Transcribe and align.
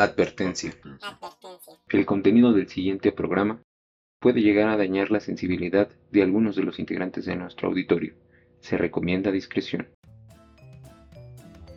Advertencia. 0.00 0.72
El 1.90 2.06
contenido 2.06 2.54
del 2.54 2.68
siguiente 2.68 3.12
programa 3.12 3.60
puede 4.18 4.40
llegar 4.40 4.70
a 4.70 4.78
dañar 4.78 5.10
la 5.10 5.20
sensibilidad 5.20 5.90
de 6.10 6.22
algunos 6.22 6.56
de 6.56 6.62
los 6.62 6.78
integrantes 6.78 7.26
de 7.26 7.36
nuestro 7.36 7.68
auditorio. 7.68 8.14
Se 8.60 8.78
recomienda 8.78 9.30
discreción. 9.30 9.88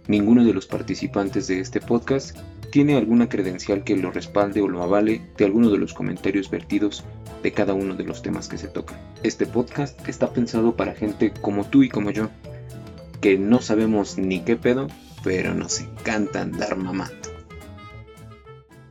Ninguno 0.07 0.45
de 0.45 0.53
los 0.53 0.67
participantes 0.67 1.47
de 1.47 1.59
este 1.59 1.81
podcast 1.81 2.39
tiene 2.71 2.95
alguna 2.95 3.27
credencial 3.27 3.83
que 3.83 3.97
lo 3.97 4.09
respalde 4.09 4.61
o 4.61 4.69
lo 4.69 4.81
avale 4.81 5.29
de 5.37 5.43
alguno 5.43 5.69
de 5.69 5.79
los 5.79 5.93
comentarios 5.93 6.49
vertidos 6.49 7.03
de 7.41 7.51
cada 7.51 7.73
uno 7.73 7.93
de 7.93 8.05
los 8.05 8.21
temas 8.21 8.47
que 8.47 8.57
se 8.57 8.69
tocan. 8.69 9.01
Este 9.23 9.45
podcast 9.45 9.99
está 10.07 10.31
pensado 10.31 10.77
para 10.77 10.95
gente 10.95 11.33
como 11.41 11.65
tú 11.65 11.83
y 11.83 11.89
como 11.89 12.09
yo, 12.09 12.29
que 13.19 13.37
no 13.37 13.59
sabemos 13.59 14.17
ni 14.17 14.39
qué 14.45 14.55
pedo, 14.55 14.87
pero 15.25 15.53
nos 15.53 15.81
encanta 15.81 16.39
andar 16.39 16.77
mamando. 16.77 17.32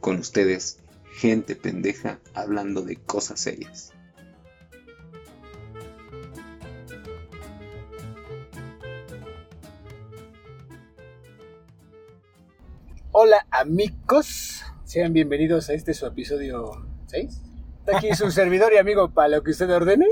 Con 0.03 0.19
ustedes, 0.19 0.81
gente 1.13 1.55
pendeja 1.55 2.19
hablando 2.35 2.83
de 2.83 2.97
cosas 2.97 3.39
serias. 3.39 3.93
Hola 13.13 13.47
amigos, 13.53 14.65
sean 14.83 15.13
bienvenidos 15.13 15.71
a 15.71 15.75
este 15.75 15.95
su 15.95 16.05
episodio 16.05 16.85
6. 17.07 17.41
Está 17.79 17.99
aquí 17.99 18.13
su 18.17 18.29
servidor 18.33 18.73
y 18.73 18.79
amigo 18.79 19.15
para 19.15 19.29
lo 19.29 19.45
que 19.45 19.53
usted 19.53 19.71
ordene. 19.71 20.07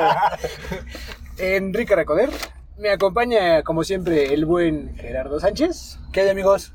Enrique 1.38 1.96
Recoder. 1.96 2.28
Me 2.76 2.90
acompaña 2.90 3.62
como 3.62 3.84
siempre 3.84 4.34
el 4.34 4.44
buen 4.44 4.94
Gerardo 4.96 5.40
Sánchez. 5.40 5.98
¿Qué 6.12 6.20
hay 6.20 6.28
amigos? 6.28 6.74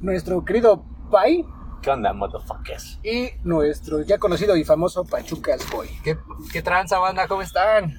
Nuestro 0.00 0.44
querido 0.44 0.84
Pai. 1.10 1.44
¿Qué 1.82 1.90
onda, 1.90 2.12
motherfuckers? 2.12 3.00
Y 3.02 3.30
nuestro 3.42 4.02
ya 4.02 4.18
conocido 4.18 4.56
y 4.56 4.64
famoso 4.64 5.04
Pachucas 5.04 5.68
Boy. 5.70 5.88
¿Qué, 6.04 6.16
qué 6.52 6.62
tranza, 6.62 6.98
banda? 6.98 7.26
¿Cómo 7.26 7.42
están? 7.42 7.92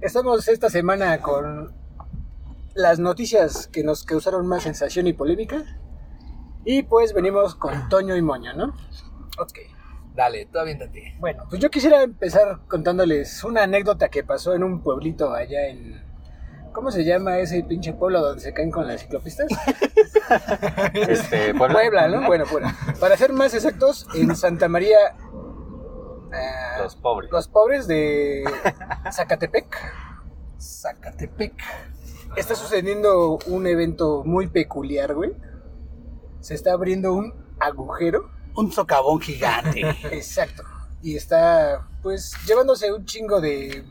Estamos 0.00 0.46
esta 0.48 0.68
semana 0.68 1.20
con 1.20 1.74
las 2.74 2.98
noticias 2.98 3.68
que 3.68 3.82
nos 3.82 4.04
causaron 4.04 4.46
más 4.46 4.64
sensación 4.64 5.06
y 5.06 5.12
polémica. 5.12 5.64
Y 6.64 6.82
pues 6.82 7.14
venimos 7.14 7.54
con 7.54 7.88
Toño 7.88 8.16
y 8.16 8.22
Moño, 8.22 8.52
¿no? 8.54 8.74
Ok. 9.38 9.58
Dale, 10.14 10.46
tú 10.46 10.58
aviéntate. 10.58 11.16
Bueno, 11.20 11.44
pues 11.48 11.62
yo 11.62 11.70
quisiera 11.70 12.02
empezar 12.02 12.60
contándoles 12.66 13.44
una 13.44 13.62
anécdota 13.62 14.08
que 14.08 14.24
pasó 14.24 14.54
en 14.54 14.64
un 14.64 14.82
pueblito 14.82 15.32
allá 15.32 15.68
en... 15.68 16.07
¿Cómo 16.72 16.90
se 16.90 17.04
llama 17.04 17.38
ese 17.38 17.62
pinche 17.64 17.92
pueblo 17.92 18.20
donde 18.20 18.40
se 18.42 18.52
caen 18.52 18.70
con 18.70 18.86
las 18.86 19.00
ciclopistas? 19.02 19.48
Este, 20.92 21.54
Puebla. 21.54 21.74
Puebla, 21.74 22.08
¿no? 22.08 22.26
Bueno, 22.26 22.44
Puebla. 22.44 22.76
Para 23.00 23.16
ser 23.16 23.32
más 23.32 23.54
exactos, 23.54 24.06
en 24.14 24.36
Santa 24.36 24.68
María... 24.68 24.98
ah, 26.32 26.78
Los 26.82 26.96
pobres. 26.96 27.30
Los 27.30 27.48
pobres 27.48 27.86
de 27.86 28.44
Zacatepec. 29.10 29.66
Zacatepec. 30.60 31.54
Está 32.36 32.54
sucediendo 32.54 33.38
un 33.46 33.66
evento 33.66 34.22
muy 34.24 34.48
peculiar, 34.48 35.14
güey. 35.14 35.32
Se 36.40 36.54
está 36.54 36.72
abriendo 36.72 37.14
un 37.14 37.32
agujero. 37.58 38.30
Un 38.54 38.70
socavón 38.70 39.20
gigante. 39.20 39.80
Exacto. 40.12 40.62
Y 41.02 41.16
está, 41.16 41.88
pues, 42.02 42.34
llevándose 42.46 42.92
un 42.92 43.06
chingo 43.06 43.40
de 43.40 43.84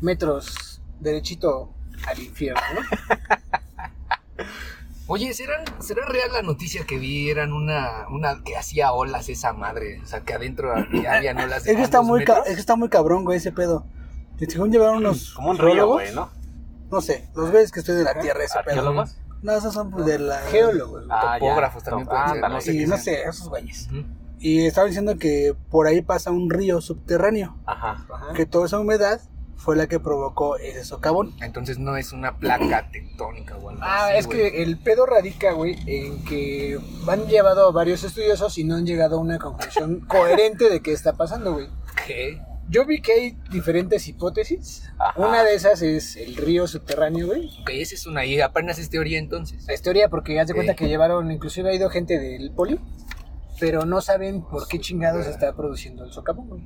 metros 0.00 0.80
derechito 1.00 1.74
al 2.06 2.18
infierno, 2.20 2.60
¿no? 2.74 4.44
Oye, 5.10 5.32
¿será, 5.32 5.64
¿será 5.80 6.04
real 6.06 6.30
la 6.32 6.42
noticia 6.42 6.84
que 6.84 6.98
vi? 6.98 7.30
Eran 7.30 7.52
una, 7.54 8.06
una 8.10 8.42
que 8.44 8.56
hacía 8.58 8.92
olas 8.92 9.28
esa 9.30 9.54
madre. 9.54 10.00
O 10.02 10.06
sea, 10.06 10.20
que 10.20 10.34
adentro 10.34 10.70
había, 10.76 11.14
habían 11.16 11.38
olas 11.40 11.64
de 11.64 11.70
Es 11.72 11.76
que, 11.78 11.82
está 11.82 12.02
muy 12.02 12.24
ca- 12.24 12.34
metros? 12.34 12.48
es 12.48 12.54
que 12.56 12.60
está 12.60 12.76
muy 12.76 12.88
cabrón, 12.90 13.24
güey, 13.24 13.38
ese 13.38 13.50
pedo. 13.50 13.86
Que 14.38 14.44
según 14.46 14.70
llevaron 14.70 14.98
unos 14.98 15.32
Como 15.32 15.50
un 15.50 15.56
río, 15.58 15.66
geólogos, 15.68 16.02
güey, 16.02 16.14
¿no? 16.14 16.30
No 16.90 17.00
sé, 17.00 17.28
los 17.34 17.50
ves 17.52 17.72
que 17.72 17.80
estoy 17.80 17.96
de 17.96 18.04
la 18.04 18.18
tierra, 18.20 18.44
ese 18.44 18.58
pedo. 18.64 18.78
¿Arqueólogos? 18.80 19.16
No, 19.42 19.52
esos 19.52 19.72
son 19.72 19.90
pues, 19.90 20.04
de 20.04 20.18
la... 20.18 20.38
Geólogos. 20.50 21.06
güey. 21.06 21.08
Ah, 21.10 21.34
ya. 21.34 21.38
Topógrafos 21.48 21.82
también 21.84 22.06
Top- 22.06 22.10
pueden 22.14 22.28
ser, 22.28 22.36
ándale. 22.44 22.54
no 22.54 22.60
sé 22.60 22.86
no 22.86 22.96
sé, 22.98 23.22
esos 23.22 23.48
güeyes. 23.48 23.88
Y 24.40 24.66
estaban 24.66 24.90
diciendo 24.90 25.16
que 25.18 25.54
por 25.70 25.86
ahí 25.86 26.02
pasa 26.02 26.30
un 26.30 26.50
río 26.50 26.80
subterráneo. 26.82 27.56
Ajá. 27.66 28.06
Ajá. 28.12 28.32
Que 28.34 28.44
toda 28.46 28.66
esa 28.66 28.78
humedad 28.78 29.20
fue 29.58 29.76
la 29.76 29.86
que 29.88 30.00
provocó 30.00 30.56
ese 30.56 30.84
socavón. 30.84 31.34
Entonces 31.42 31.78
no 31.78 31.96
es 31.96 32.12
una 32.12 32.38
placa 32.38 32.88
tectónica 32.90 33.56
o 33.56 33.68
algo 33.70 33.82
Ah, 33.84 34.06
así, 34.06 34.18
es 34.18 34.26
güey. 34.26 34.38
que 34.52 34.62
el 34.62 34.78
pedo 34.78 35.04
radica, 35.04 35.52
güey, 35.52 35.76
en 35.86 36.24
que 36.24 36.78
han 37.06 37.26
llevado 37.26 37.68
a 37.68 37.72
varios 37.72 38.02
estudiosos 38.04 38.56
y 38.56 38.64
no 38.64 38.76
han 38.76 38.86
llegado 38.86 39.16
a 39.16 39.20
una 39.20 39.38
conclusión 39.38 40.00
coherente 40.08 40.70
de 40.70 40.80
qué 40.80 40.92
está 40.92 41.12
pasando, 41.14 41.52
güey. 41.54 41.66
¿Qué? 42.06 42.40
Yo 42.70 42.84
vi 42.86 43.00
que 43.00 43.12
hay 43.12 43.38
diferentes 43.50 44.06
hipótesis. 44.08 44.88
Ajá. 44.98 45.18
Una 45.20 45.42
de 45.42 45.54
esas 45.54 45.80
es 45.82 46.16
el 46.16 46.36
río 46.36 46.66
subterráneo, 46.66 47.26
güey. 47.26 47.50
Ok, 47.62 47.70
esa 47.72 47.94
es 47.94 48.06
una 48.06 48.24
idea. 48.26 48.46
Apenas 48.46 48.78
es 48.78 48.90
teoría 48.90 49.18
entonces. 49.18 49.66
Es 49.68 49.80
teoría 49.82 50.08
porque 50.08 50.38
haz 50.38 50.48
de 50.48 50.54
cuenta 50.54 50.76
que 50.76 50.86
llevaron, 50.86 51.30
inclusive 51.32 51.70
ha 51.70 51.74
ido 51.74 51.88
gente 51.90 52.18
del 52.18 52.52
poli, 52.52 52.78
pero 53.58 53.86
no 53.86 54.00
saben 54.02 54.42
por 54.42 54.68
qué 54.68 54.78
chingados 54.78 55.26
está 55.26 55.54
produciendo 55.56 56.04
el 56.04 56.12
socavón, 56.12 56.48
güey. 56.48 56.62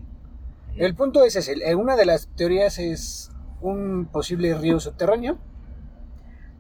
El 0.77 0.95
punto 0.95 1.25
es 1.25 1.37
ese, 1.37 1.53
eh, 1.65 1.75
una 1.75 1.97
de 1.97 2.07
las 2.07 2.29
teorías 2.35 2.79
es 2.79 3.31
un 3.61 4.09
posible 4.11 4.55
río 4.57 4.81
subterráneo, 4.81 5.39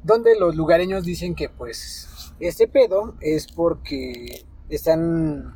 donde 0.03 0.39
los 0.39 0.55
lugareños 0.55 1.05
dicen 1.05 1.35
que 1.35 1.49
pues 1.49 2.35
este 2.41 2.69
pedo 2.69 3.15
es 3.21 3.47
porque 3.51 4.45
están 4.69 5.55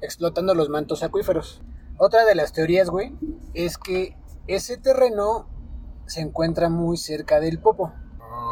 explotando 0.00 0.54
los 0.54 0.68
mantos 0.68 1.02
acuíferos. 1.02 1.62
Otra 1.98 2.24
de 2.24 2.34
las 2.34 2.52
teorías, 2.52 2.90
güey, 2.90 3.14
es 3.54 3.78
que 3.78 4.16
ese 4.46 4.76
terreno 4.76 5.48
se 6.06 6.20
encuentra 6.20 6.68
muy 6.68 6.96
cerca 6.96 7.40
del 7.40 7.60
Popo. 7.60 7.92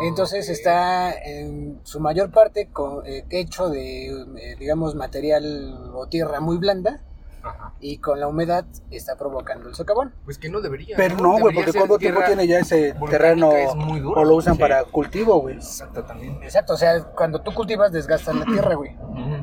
Entonces 0.03 0.47
Ok. 0.47 0.53
está 0.53 1.13
en 1.13 1.81
su 1.83 2.01
mayor 2.01 2.31
parte 2.31 2.69
con- 2.71 3.05
eh, 3.07 3.25
hecho 3.31 3.69
de, 3.69 4.07
eh, 4.09 4.57
digamos, 4.59 4.95
material 4.95 5.91
o 5.95 6.07
tierra 6.07 6.41
muy 6.41 6.59
blanda 6.59 7.03
Ajá. 7.43 7.73
y 7.81 7.99
con 7.99 8.21
la 8.21 8.27
humedad 8.29 8.65
está 8.91 9.17
provocando 9.17 9.69
el 9.69 9.75
socavón. 9.75 10.13
Pues 10.25 10.39
que 10.39 10.49
no 10.49 10.61
debería. 10.61 10.97
Pero 10.97 11.17
no, 11.17 11.39
güey, 11.39 11.55
porque 11.55 11.73
cuánto 11.73 11.99
tiempo 11.99 12.21
tiene 12.27 12.47
ya 12.47 12.59
ese 12.59 12.95
terreno 13.09 13.53
es 13.53 13.75
muy 13.75 14.01
duro. 14.01 14.21
o 14.21 14.25
lo 14.25 14.35
usan 14.37 14.55
Sí. 14.55 14.61
para 14.61 14.85
cultivo, 14.85 15.41
güey. 15.41 15.57
Exacto, 15.57 16.03
también. 16.05 16.43
Exacto, 16.43 16.75
o 16.75 16.77
sea, 16.77 17.03
cuando 17.05 17.41
tú 17.43 17.53
cultivas 17.55 17.93
desgastas 17.93 18.35
la 18.37 18.45
tierra, 18.45 18.75
güey. 18.75 18.97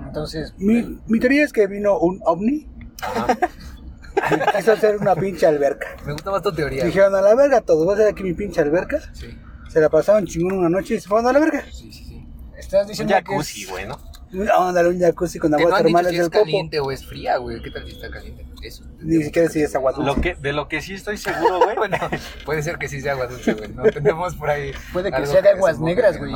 Entonces, 0.05 0.53
Mi, 0.57 0.99
mi 1.07 1.19
teoría 1.19 1.43
es 1.43 1.51
que 1.53 1.67
vino 1.67 1.97
un 1.99 2.19
ovni 2.25 2.53
y 2.55 2.69
quiso 4.57 4.71
hacer 4.73 4.97
una 4.97 5.15
pinche 5.15 5.45
alberca. 5.45 5.87
Me 6.05 6.13
gusta 6.13 6.31
más 6.31 6.41
tu 6.41 6.51
teoría. 6.53 6.83
Dijeron 6.85 7.13
a 7.15 7.21
la 7.21 7.35
verga 7.35 7.61
todos, 7.61 7.85
voy 7.85 7.93
a 7.93 7.97
hacer 7.97 8.07
aquí 8.07 8.23
mi 8.23 8.33
pinche 8.33 8.61
alberca. 8.61 8.99
Sí, 9.13 9.37
Se 9.69 9.79
la 9.79 9.89
pasaron 9.89 10.25
chingón 10.25 10.57
una 10.59 10.69
noche 10.69 10.95
y 10.95 10.99
se 10.99 11.07
fueron 11.07 11.27
a 11.27 11.33
la 11.33 11.39
verga. 11.39 11.63
sí, 11.71 11.91
sí. 11.91 12.03
sí. 12.03 12.27
estás 12.57 12.83
Un 12.83 12.87
diciendo 12.89 13.13
que 13.15 13.19
jacuzzi, 13.21 13.63
es... 13.63 13.69
güey, 13.69 13.85
¿no? 13.87 13.97
Vamos 14.31 14.69
a 14.69 14.73
darle 14.73 14.89
un 14.91 14.99
jacuzzi 14.99 15.39
con 15.39 15.51
no 15.51 15.57
aguas 15.57 15.81
termales 15.83 16.11
si 16.11 16.17
es 16.17 16.21
del 16.23 16.31
caliente 16.31 16.79
o 16.79 16.91
es 16.91 17.05
fría, 17.05 17.37
güey. 17.37 17.61
¿Qué 17.61 17.71
tal 17.71 17.85
si 17.85 17.91
está 17.91 18.09
caliente? 18.09 18.45
Eso. 18.61 18.83
Ni 18.99 19.23
siquiera 19.23 19.49
si 19.49 19.61
es 19.61 19.73
agua 19.75 19.91
dulce. 19.93 20.07
Lo 20.15 20.21
que, 20.21 20.35
de 20.35 20.53
lo 20.53 20.67
que 20.67 20.81
sí 20.81 20.93
estoy 20.95 21.17
seguro, 21.17 21.59
güey. 21.61 21.75
Bueno, 21.77 21.97
puede 22.45 22.63
ser 22.63 22.77
que 22.77 22.87
sí 22.89 22.99
sea 23.01 23.13
agua 23.13 23.27
dulce, 23.27 23.53
güey. 23.53 23.69
No 23.73 23.83
tenemos 23.83 24.35
por 24.35 24.49
ahí. 24.49 24.71
Puede 24.91 25.11
que 25.11 25.25
sea 25.25 25.41
de 25.41 25.49
aguas 25.49 25.79
negras, 25.79 26.17
güey. 26.17 26.33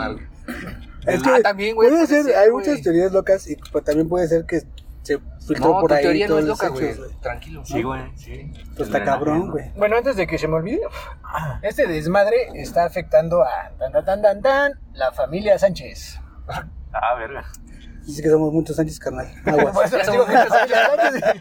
Es 1.06 1.22
Ah, 1.26 1.36
que 1.38 1.42
también, 1.42 1.76
güey, 1.76 1.90
puede 1.90 2.06
puede 2.06 2.24
ser, 2.24 2.26
ser, 2.32 2.36
hay 2.38 2.50
güey. 2.50 2.66
muchas 2.68 2.82
teorías 2.84 3.12
locas 3.12 3.50
y 3.50 3.56
pues, 3.56 3.84
también 3.84 4.08
puede 4.08 4.28
ser 4.28 4.46
que 4.46 4.60
se 5.02 5.20
filtró 5.48 5.70
No, 5.74 5.80
por 5.82 5.90
tu 5.90 5.96
ahí 5.96 6.04
teoría 6.04 6.28
no 6.28 6.36
todos 6.36 6.44
es 6.44 6.48
loca, 6.50 6.68
güey. 6.70 6.94
Tranquilo. 7.22 7.64
Sí, 7.66 7.82
güey, 7.82 8.02
sí. 8.16 8.52
Pues 8.78 8.88
está 8.88 9.04
cabrón, 9.04 9.50
güey. 9.50 9.72
Bueno, 9.76 9.98
antes 9.98 10.16
de 10.16 10.28
que 10.28 10.38
se 10.38 10.48
me 10.48 10.56
olvide, 10.56 10.82
este 11.64 11.88
desmadre 11.88 12.50
está 12.54 12.86
afectando 12.86 13.42
a 13.44 13.72
tan 13.80 13.92
tan 13.92 14.06
tan 14.06 14.22
tan, 14.22 14.42
tan, 14.42 14.72
la 14.94 15.12
familia 15.12 15.58
Sánchez. 15.58 16.20
Ah, 16.94 17.16
verga. 17.16 17.46
Dice 18.06 18.22
que 18.24 18.30
somos 18.30 18.52
muchos 18.52 18.76
Sánchez, 18.76 19.00
carnal. 19.00 19.32
Por 19.44 19.60
Aguas. 19.60 19.86
eso 19.88 19.98
les 19.98 20.12
digo 20.12 20.26
Sánchez. 20.26 21.34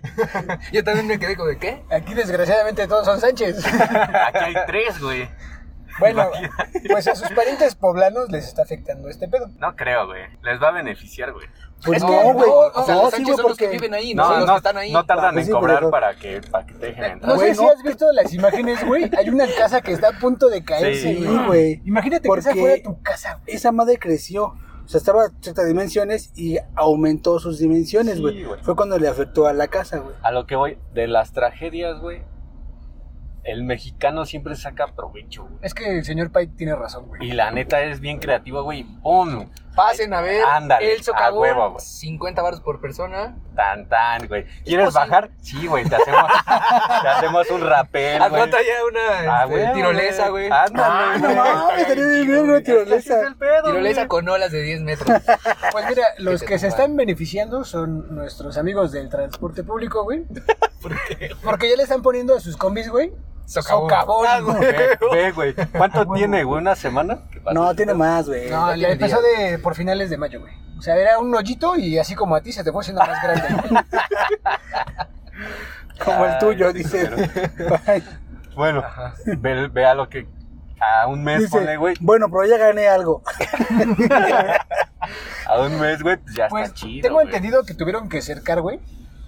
Yo 0.72 0.84
también 0.84 1.06
me 1.06 1.18
quedé 1.18 1.36
como 1.36 1.48
de 1.48 1.58
qué? 1.58 1.82
Aquí 1.90 2.14
desgraciadamente 2.14 2.86
todos 2.86 3.06
son 3.06 3.20
Sánchez. 3.20 3.64
Aquí 3.66 4.38
hay 4.38 4.54
tres, 4.66 5.00
güey. 5.00 5.28
Bueno, 5.98 6.30
pues 6.88 7.08
a 7.08 7.14
sus 7.14 7.28
parientes 7.32 7.74
poblanos 7.74 8.30
les 8.30 8.46
está 8.46 8.62
afectando 8.62 9.08
este 9.08 9.28
pedo. 9.28 9.50
No 9.58 9.74
creo, 9.76 10.06
güey. 10.06 10.22
Les 10.42 10.62
va 10.62 10.68
a 10.68 10.70
beneficiar, 10.70 11.32
güey. 11.32 11.46
Pues 11.84 11.96
Es 11.98 12.02
no, 12.02 12.08
que- 12.08 12.32
güey. 12.32 12.48
no, 12.48 12.54
O 12.54 12.84
sea, 12.86 12.94
No, 12.94 13.02
los 13.02 13.14
sí, 13.14 13.24
son 13.24 13.30
los 13.30 13.36
que 13.38 13.42
porque... 13.64 13.68
viven 13.68 13.94
ahí, 13.94 14.14
no, 14.14 14.22
No, 14.22 14.28
son 14.30 14.38
los 14.40 14.46
no, 14.46 14.52
que 14.54 14.56
están 14.58 14.76
ahí. 14.78 14.92
no 14.92 15.04
tardan 15.04 15.34
Pues 15.34 15.42
en 15.42 15.46
sí, 15.46 15.52
cobrar 15.52 15.78
pero- 15.78 15.90
para 15.90 16.14
que, 16.14 16.40
para 16.50 16.64
que 16.66 16.74
te 16.74 16.86
dejen 16.86 17.04
entrar. 17.04 17.34
No 17.34 17.38
sé 17.40 17.54
si 17.54 17.62
no, 17.64 17.70
has 17.70 17.82
visto 17.82 18.12
las 18.12 18.32
imágenes, 18.32 18.86
güey. 18.86 19.10
Hay 19.18 19.28
una 19.28 19.46
casa 19.58 19.80
que 19.82 19.92
está 19.92 20.08
a 20.08 20.12
punto 20.18 20.48
de 20.48 20.64
caerse, 20.64 21.02
Sí, 21.16 21.26
güey. 21.46 21.82
Imagínate 21.84 22.28
que 22.28 22.38
esa 22.38 22.50
Porque- 22.50 22.60
fuera 22.60 22.82
tu 22.82 23.02
casa, 23.02 23.40
güey. 23.44 23.56
Esa 23.56 23.72
madre 23.72 23.98
creció. 23.98 24.54
O 24.90 24.92
sea, 24.92 24.98
estaba 24.98 25.26
a 25.26 25.30
ciertas 25.40 25.68
dimensiones 25.68 26.32
y 26.34 26.58
aumentó 26.74 27.38
sus 27.38 27.60
dimensiones, 27.60 28.20
güey. 28.20 28.42
güey. 28.42 28.60
Fue 28.60 28.74
cuando 28.74 28.98
le 28.98 29.06
afectó 29.06 29.46
a 29.46 29.52
la 29.52 29.68
casa, 29.68 29.98
güey. 29.98 30.16
A 30.20 30.32
lo 30.32 30.48
que 30.48 30.56
voy, 30.56 30.78
de 30.92 31.06
las 31.06 31.32
tragedias, 31.32 32.00
güey, 32.00 32.22
el 33.44 33.62
mexicano 33.62 34.24
siempre 34.24 34.56
saca 34.56 34.88
provecho, 34.96 35.44
güey. 35.44 35.54
Es 35.62 35.74
que 35.74 35.98
el 35.98 36.04
señor 36.04 36.32
Pai 36.32 36.48
tiene 36.48 36.74
razón, 36.74 37.06
güey. 37.06 37.24
Y 37.24 37.34
la 37.34 37.52
neta 37.52 37.84
es 37.84 38.00
bien 38.00 38.18
creativa, 38.18 38.62
güey. 38.62 38.82
¡Pum! 39.00 39.48
Pasen 39.80 40.12
a 40.12 40.20
ver 40.20 40.44
Ándale, 40.44 40.92
el 40.94 41.02
socavón. 41.02 41.38
a 41.38 41.52
huevo, 41.52 41.70
güey. 41.72 41.80
50 41.84 42.42
baros 42.42 42.60
por 42.60 42.80
persona. 42.80 43.36
Tan, 43.56 43.88
tan, 43.88 44.26
güey. 44.28 44.44
¿Quieres 44.64 44.92
bajar? 44.92 45.30
Sí, 45.40 45.66
güey, 45.66 45.84
te 45.88 45.96
hacemos, 45.96 46.30
te 47.02 47.08
hacemos 47.08 47.50
un 47.50 47.60
rapel, 47.66 48.18
güey. 48.28 48.42
rato 48.44 48.56
ya 48.58 48.84
una 48.84 49.40
Ah, 49.40 49.46
este, 49.50 49.72
tirolesa, 49.74 50.28
güey. 50.28 50.50
Ándale, 50.50 50.84
Ah, 50.84 51.14
no 51.18 51.26
güey. 51.28 51.36
mames, 51.36 51.80
estaría 51.80 52.04
bien 52.06 52.38
una 52.40 52.56
es 52.58 52.64
tirolesa. 52.64 53.20
el 53.26 53.36
pedo, 53.36 53.62
Tirolesa 53.64 54.00
güey. 54.02 54.08
con 54.08 54.28
olas 54.28 54.52
de 54.52 54.62
10 54.62 54.82
metros. 54.82 55.22
Pues 55.72 55.86
mira, 55.88 56.02
los 56.18 56.42
que 56.42 56.58
se 56.58 56.66
están 56.68 56.96
beneficiando 56.96 57.64
son 57.64 58.14
nuestros 58.14 58.58
amigos 58.58 58.92
del 58.92 59.08
transporte 59.08 59.62
público, 59.62 60.02
güey. 60.04 60.24
Porque 61.42 61.70
ya 61.70 61.76
le 61.76 61.82
están 61.84 62.02
poniendo 62.02 62.34
a 62.36 62.40
sus 62.40 62.56
combis, 62.56 62.88
güey. 62.90 63.12
Socavón. 63.50 63.90
Socavón, 63.90 64.26
Ah, 64.28 64.40
güey. 64.40 64.60
Ve, 65.12 65.32
güey. 65.32 65.54
¿Cuánto 65.76 66.06
tiene, 66.12 66.44
güey? 66.44 66.60
¿Una 66.60 66.76
semana? 66.76 67.18
No, 67.52 67.74
tiene 67.74 67.94
más, 67.94 68.28
güey. 68.28 68.48
No, 68.50 68.70
ya 68.70 68.76
le 68.88 68.92
empezó 68.92 69.20
de 69.20 69.58
por 69.58 69.74
finales 69.74 70.08
de 70.10 70.16
mayo, 70.16 70.40
güey. 70.40 70.52
O 70.78 70.82
sea, 70.82 70.96
era 70.96 71.18
un 71.18 71.34
hoyito 71.34 71.76
y 71.76 71.98
así 71.98 72.14
como 72.14 72.36
a 72.36 72.40
ti 72.40 72.52
se 72.52 72.62
te 72.64 72.72
fue 72.72 72.80
haciendo 72.82 73.02
más 73.04 73.20
grande. 73.22 73.44
Como 76.04 76.24
el 76.24 76.38
tuyo, 76.38 76.72
dice. 76.72 77.10
Bueno, 78.56 78.82
ve, 79.38 79.68
ve 79.68 79.86
a 79.86 79.94
lo 79.94 80.08
que 80.08 80.26
a 80.80 81.06
un 81.06 81.22
mes 81.22 81.38
dice, 81.40 81.50
pone, 81.58 81.76
güey. 81.76 81.94
bueno, 82.00 82.26
pero 82.28 82.44
ya 82.46 82.58
gané 82.58 82.88
algo. 82.88 83.22
A 85.46 85.60
un 85.60 85.80
mes, 85.80 86.02
güey, 86.02 86.16
pues 86.16 86.34
ya 86.36 86.48
Pues 86.48 86.64
está 86.66 86.74
chido. 86.76 87.02
tengo 87.08 87.20
entendido 87.22 87.64
que 87.64 87.74
tuvieron 87.74 88.08
que 88.08 88.20
cercar, 88.20 88.60
güey. 88.60 88.80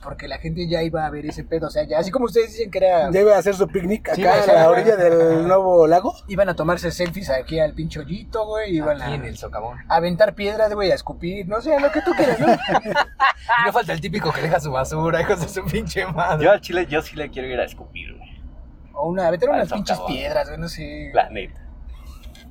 Porque 0.02 0.26
la 0.26 0.38
gente 0.38 0.66
ya 0.68 0.82
iba 0.82 1.06
a 1.06 1.10
ver 1.10 1.26
ese 1.26 1.44
pedo. 1.44 1.68
O 1.68 1.70
sea, 1.70 1.84
ya 1.84 1.98
así 1.98 2.10
como 2.10 2.24
ustedes 2.24 2.50
dicen 2.52 2.70
que 2.70 2.78
era. 2.78 3.08
Debe 3.10 3.34
hacer 3.34 3.54
su 3.54 3.68
picnic 3.68 4.10
Sí, 4.14 4.22
acá 4.22 4.30
güey, 4.30 4.40
a 4.40 4.44
sí, 4.44 4.50
la 4.52 4.70
orilla 4.70 4.96
del 4.96 5.46
nuevo 5.46 5.86
lago. 5.86 6.14
Iban 6.28 6.48
a 6.48 6.54
tomarse 6.54 6.90
selfies 6.90 7.30
aquí 7.30 7.60
al 7.60 7.72
pinche 7.72 8.00
hoyito, 8.00 8.44
güey. 8.46 8.76
Iban 8.76 9.00
Aquí 9.00 9.12
a, 9.12 9.14
en 9.14 9.24
el 9.24 9.36
socavón. 9.38 9.78
a 9.88 9.94
aventar 9.96 10.34
piedras, 10.34 10.74
güey, 10.74 10.90
a 10.90 10.94
escupir. 10.94 11.46
No 11.48 11.60
sé, 11.60 11.78
lo 11.78 11.90
que 11.92 12.02
tú 12.02 12.10
quieras, 12.12 12.40
¿no? 12.40 12.46
Y 13.62 13.66
no 13.66 13.72
falta 13.72 13.92
el 13.92 14.00
típico 14.00 14.32
que 14.32 14.40
deja 14.40 14.60
su 14.60 14.70
basura, 14.70 15.20
hijos 15.20 15.40
de 15.40 15.48
su 15.48 15.64
pinche 15.64 16.06
madre. 16.06 16.44
Yo 16.44 16.52
al 16.52 16.60
chile, 16.60 16.86
yo 16.86 17.02
sí 17.02 17.16
le 17.16 17.28
quiero 17.30 17.48
ir 17.48 17.58
a 17.58 17.64
escupir, 17.64 18.16
güey. 18.16 18.40
O 18.92 19.08
una, 19.08 19.26
aventar 19.26 19.48
Al 19.50 19.56
unas 19.56 19.72
pinches 19.72 19.98
piedras, 20.06 20.48
güey, 20.48 20.60
no 20.60 20.68
sé. 20.68 21.10
La 21.12 21.28
neta. 21.28 21.60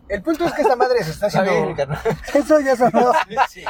El 0.09 0.21
punto 0.21 0.43
es 0.45 0.51
que 0.53 0.61
esta 0.63 0.75
madre 0.75 1.01
se 1.03 1.11
está 1.11 1.27
Está 1.27 1.43
bien, 1.43 1.71
haciendo. 1.71 1.95
Eso 2.33 2.59
ya 2.59 2.75
sonó. 2.75 3.13
Sí. 3.49 3.63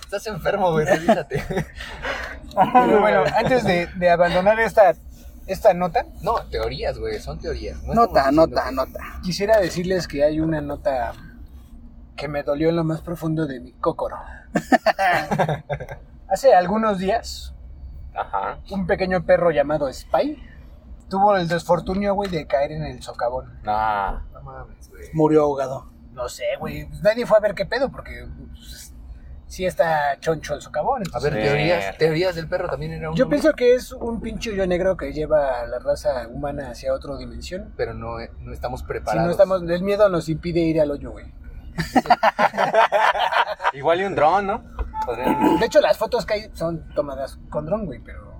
Estás 0.00 0.26
enfermo, 0.26 0.72
güey, 0.72 0.86
revísate. 0.86 1.44
Pero 2.54 3.00
bueno, 3.00 3.24
antes 3.36 3.64
de, 3.64 3.86
de 3.86 4.10
abandonar 4.10 4.58
esta, 4.60 4.94
esta 5.46 5.74
nota, 5.74 6.06
No, 6.22 6.34
teorías, 6.50 6.98
güey, 6.98 7.18
son 7.20 7.38
teorías. 7.38 7.82
No 7.84 7.94
Nota, 7.94 8.20
estamos 8.20 8.48
nota, 8.48 8.60
diciendo 8.62 8.86
nota. 8.86 9.00
quisiera 9.22 9.60
decirles 9.60 10.06
que 10.08 10.24
hay 10.24 10.40
una 10.40 10.60
nota 10.60 11.12
que 12.16 12.28
me 12.28 12.42
dolió 12.42 12.68
en 12.68 12.76
lo 12.76 12.84
más 12.84 13.00
profundo 13.00 13.46
de 13.46 13.60
mi 13.60 13.72
cócoro. 13.72 14.16
Hace 16.28 16.54
algunos 16.54 16.98
días, 16.98 17.54
Ajá. 18.14 18.58
un 18.70 18.86
pequeño 18.86 19.24
perro 19.24 19.50
llamado 19.50 19.92
Spy 19.92 20.42
tuvo 21.08 21.36
el 21.36 21.46
desfortunio, 21.46 22.14
güey, 22.14 22.30
de 22.30 22.46
caer 22.46 22.72
en 22.72 22.84
el 22.84 23.02
socavón. 23.02 23.60
Nah. 23.64 24.20
No 24.32 24.42
mames, 24.42 24.88
güey. 24.88 25.08
Murió 25.12 25.42
ahogado. 25.42 25.90
No 26.12 26.28
sé, 26.28 26.44
güey, 26.58 26.86
pues 26.86 27.02
nadie 27.02 27.26
fue 27.26 27.36
a 27.36 27.40
ver 27.40 27.54
qué 27.54 27.66
pedo, 27.66 27.90
porque 27.90 28.26
pues, 28.50 28.81
sí 29.52 29.66
está 29.66 30.16
choncho 30.18 30.54
el 30.54 30.62
socavón. 30.62 31.02
A 31.12 31.18
ver, 31.20 31.34
Sí. 31.34 31.40
teorías, 31.42 31.98
teorías 31.98 32.34
del 32.34 32.48
perro 32.48 32.68
también 32.70 32.92
era 32.92 33.10
un 33.10 33.16
Yo 33.16 33.28
pienso 33.28 33.52
que 33.52 33.74
es 33.74 33.92
un 33.92 34.20
pinche 34.22 34.50
hoyo 34.50 34.66
negro 34.66 34.96
que 34.96 35.12
lleva 35.12 35.60
a 35.60 35.66
la 35.66 35.78
raza 35.78 36.26
humana 36.28 36.70
hacia 36.70 36.94
otra 36.94 37.16
dimensión. 37.18 37.72
pero 37.76 37.92
no, 37.92 38.18
eh, 38.18 38.30
no 38.40 38.52
estamos 38.54 38.80
Si 38.80 38.86
preparados. 38.86 39.26
no 39.26 39.30
estamos, 39.30 39.62
el 39.62 39.82
miedo 39.82 40.08
nos 40.08 40.28
impide 40.30 40.60
ir 40.60 40.80
al 40.80 40.90
hoyo, 40.90 41.10
güey. 41.10 41.26
Igual 43.74 44.00
y 44.00 44.04
un 44.04 44.14
dron, 44.14 44.46
¿no? 44.46 44.64
Podrían- 45.04 45.58
De 45.58 45.66
hecho, 45.66 45.80
las 45.80 45.98
fotos 45.98 46.24
que 46.24 46.34
hay 46.34 46.50
son 46.54 46.88
tomadas 46.94 47.38
con 47.50 47.66
dron, 47.66 47.84
güey, 47.86 48.00
pero 48.00 48.32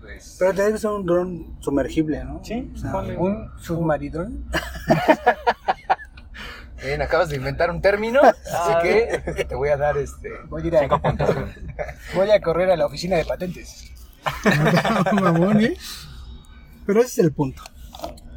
Pues, 0.00 0.36
Pero 0.38 0.54
que 0.72 0.78
ser 0.78 0.90
un 0.90 1.04
dron 1.06 1.56
sumergible, 1.60 2.24
¿no? 2.24 2.40
Sí, 2.42 2.70
O 2.74 2.78
sea, 2.78 2.94
un 3.18 3.50
submaridrón. 3.58 4.44
bien, 6.82 7.02
acabas 7.02 7.28
de 7.28 7.36
inventar 7.36 7.70
un 7.70 7.80
término, 7.80 8.20
así 8.22 8.72
que 8.82 9.44
te 9.48 9.54
voy 9.54 9.68
a 9.70 9.76
dar 9.76 9.96
este. 9.98 10.30
Voy 10.48 10.62
a 10.62 10.66
ir 10.66 10.76
a, 10.76 10.80
Cinco 10.80 11.00
puntos, 11.00 11.34
güey. 11.34 11.46
voy 12.14 12.30
a 12.30 12.40
correr 12.40 12.70
a 12.70 12.76
la 12.76 12.86
oficina 12.86 13.16
de 13.16 13.24
patentes. 13.24 13.92
mamón, 15.12 15.60
¿eh? 15.62 15.76
Pero 16.86 17.00
ese 17.00 17.08
es 17.08 17.18
el 17.18 17.32
punto. 17.32 17.62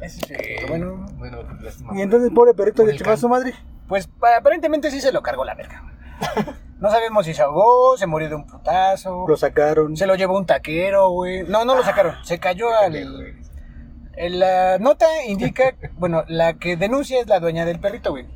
Ese 0.00 0.20
es 0.20 0.30
el 0.30 0.36
punto. 0.56 0.68
Bueno, 0.68 1.06
bueno, 1.18 1.42
lástima. 1.60 1.96
Y 1.98 2.02
entonces, 2.02 2.30
pobre 2.34 2.54
perrito, 2.54 2.84
le 2.84 2.96
chupó 2.96 3.10
a 3.10 3.16
su 3.16 3.28
madre. 3.28 3.54
pues 3.88 4.06
pa- 4.06 4.36
aparentemente 4.36 4.90
sí 4.90 5.00
se 5.00 5.12
lo 5.12 5.22
cargó 5.22 5.44
la 5.44 5.54
verga. 5.54 5.82
No 6.78 6.90
sabemos 6.90 7.26
si 7.26 7.34
se 7.34 7.42
ahogó, 7.42 7.96
se 7.96 8.06
murió 8.06 8.28
de 8.28 8.34
un 8.34 8.46
putazo, 8.46 9.24
Lo 9.28 9.36
sacaron. 9.36 9.96
se 9.96 10.06
lo 10.06 10.14
llevó 10.16 10.36
un 10.36 10.46
taquero, 10.46 11.10
güey. 11.10 11.44
No, 11.44 11.64
no 11.64 11.76
lo 11.76 11.84
sacaron, 11.84 12.16
se 12.24 12.38
cayó 12.40 12.66
al... 12.76 12.92
La 14.16 14.78
nota 14.78 15.06
indica, 15.26 15.74
bueno, 15.94 16.24
la 16.28 16.54
que 16.54 16.76
denuncia 16.76 17.20
es 17.20 17.26
la 17.26 17.40
dueña 17.40 17.64
del 17.64 17.80
perrito, 17.80 18.10
güey. 18.10 18.26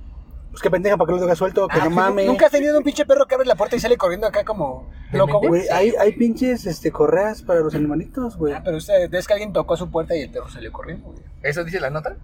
Pues 0.50 0.62
qué 0.62 0.70
pendeja, 0.70 0.96
para 0.96 1.08
que 1.08 1.12
lo 1.16 1.20
deja 1.20 1.36
suelto, 1.36 1.68
que 1.68 1.78
Ah, 1.80 1.84
no 1.84 1.90
mames. 1.90 2.24
Nunca 2.26 2.46
has 2.46 2.52
tenido 2.52 2.78
un 2.78 2.84
pinche 2.84 3.04
perro 3.04 3.26
que 3.26 3.34
abre 3.34 3.46
la 3.46 3.56
puerta 3.56 3.76
y 3.76 3.80
sale 3.80 3.98
corriendo 3.98 4.26
acá 4.26 4.42
como 4.42 4.88
loco, 5.12 5.38
güey. 5.38 5.48
Güey, 5.50 5.68
hay, 5.68 5.92
hay 6.00 6.12
pinches 6.12 6.64
este, 6.64 6.90
correas 6.90 7.42
para 7.42 7.60
los 7.60 7.74
animalitos, 7.74 8.38
güey. 8.38 8.54
Ah, 8.54 8.62
pero 8.64 8.78
usted, 8.78 9.12
es 9.12 9.26
que 9.26 9.32
alguien 9.34 9.52
tocó 9.52 9.76
su 9.76 9.90
puerta 9.90 10.16
y 10.16 10.22
el 10.22 10.30
perro 10.30 10.48
salió 10.48 10.72
corriendo, 10.72 11.08
güey. 11.10 11.18
¿Eso 11.42 11.62
dice 11.62 11.78
la 11.78 11.90
nota? 11.90 12.16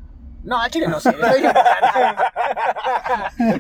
No, 0.45 0.61
a 0.63 0.71
Chile 0.71 0.89
no 0.89 0.99
sé. 0.99 1.11
estoy 1.21 1.41
inventando. 1.41 2.23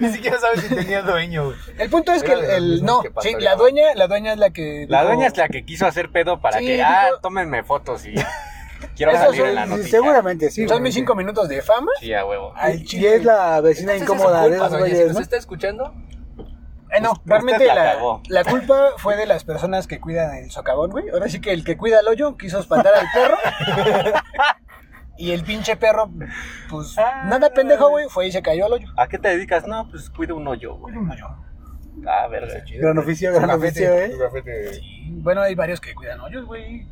Ni 0.00 0.08
siquiera 0.12 0.38
sabes 0.40 0.62
si 0.62 0.74
tenía 0.74 1.02
dueño, 1.02 1.44
güey. 1.46 1.56
el 1.78 1.90
punto 1.90 2.12
es 2.12 2.22
que 2.22 2.32
Era 2.32 2.40
el, 2.40 2.46
de 2.46 2.48
los 2.48 2.56
el- 2.56 2.70
mismos 2.72 2.90
no, 2.96 3.02
que 3.02 3.08
sí, 3.08 3.14
pastoreaban. 3.14 3.44
la 3.44 3.54
dueña, 3.56 3.94
la 3.94 4.06
dueña 4.08 4.32
es 4.32 4.38
la 4.38 4.50
que 4.50 4.86
La 4.88 5.00
dijo- 5.02 5.08
dueña 5.12 5.26
es 5.26 5.36
la 5.36 5.48
que 5.48 5.64
quiso 5.64 5.86
hacer 5.86 6.10
pedo 6.10 6.40
para 6.40 6.58
Sí, 6.58 6.66
que, 6.66 6.72
dijo- 6.76 6.86
ah, 6.88 7.08
tómenme 7.20 7.62
fotos 7.62 8.06
y 8.06 8.14
quiero 8.96 9.12
Eso 9.12 9.24
salir 9.24 9.40
son- 9.40 9.48
en 9.48 9.54
la 9.54 9.64
Sí, 9.64 9.70
noticia. 9.70 9.90
Seguramente, 9.90 10.50
sí. 10.50 10.68
Son 10.68 10.82
mis 10.82 10.94
cinco 10.94 11.14
minutos 11.14 11.48
de 11.48 11.62
fama. 11.62 11.90
Sí, 12.00 12.12
a 12.14 12.24
huevo. 12.24 12.52
Al 12.56 12.82
Y 12.82 13.06
es 13.06 13.24
la 13.24 13.60
vecina 13.60 13.94
Entonces, 13.94 14.16
incómoda 14.16 14.48
de 14.48 14.56
esos 14.56 14.78
güeyes, 14.78 15.12
¿no? 15.14 15.20
está 15.20 15.36
escuchando? 15.36 15.94
Eh, 16.94 17.00
no, 17.00 17.12
Usted 17.12 17.22
realmente 17.24 17.64
la 17.66 17.96
la, 18.28 18.44
culpa 18.44 18.90
fue 18.98 19.16
de 19.16 19.24
las 19.24 19.44
personas 19.44 19.86
que 19.86 19.98
cuidan 19.98 20.34
el 20.36 20.50
socavón, 20.50 20.90
güey. 20.90 21.08
Ahora 21.08 21.28
sí 21.30 21.40
que 21.40 21.52
el 21.52 21.64
que 21.64 21.78
cuida 21.78 22.00
el 22.00 22.08
hoyo 22.08 22.36
quiso 22.36 22.58
espantar 22.60 22.92
al 22.94 23.06
perro. 23.14 23.36
y 25.16 25.30
el 25.32 25.42
pinche 25.42 25.76
perro, 25.76 26.10
pues, 26.68 26.94
Ah. 26.98 27.24
nada 27.26 27.50
pendejo, 27.50 27.88
güey, 27.88 28.08
fue 28.08 28.26
y 28.26 28.32
se 28.32 28.42
cayó 28.42 28.66
al 28.66 28.72
hoyo. 28.74 28.88
¿A 28.98 29.06
qué 29.08 29.18
te 29.18 29.28
dedicas? 29.28 29.66
No, 29.66 29.88
pues 29.90 30.10
cuido 30.10 30.36
un 30.36 30.46
hoyo, 30.46 30.74
güey. 30.76 30.94
Cuida 30.94 31.00
un 31.00 31.10
hoyo. 31.10 31.26
Ah, 32.06 32.26
verga. 32.28 32.62
Gran 32.78 32.98
oficio, 32.98 33.32
gran 33.32 33.50
oficio, 33.50 33.90
¿eh? 33.92 34.12
Sí, 34.74 35.08
Bueno, 35.12 35.40
hay 35.42 35.54
varios 35.54 35.80
que 35.80 35.94
cuidan 35.94 36.20
hoyos, 36.20 36.44
güey. 36.46 36.86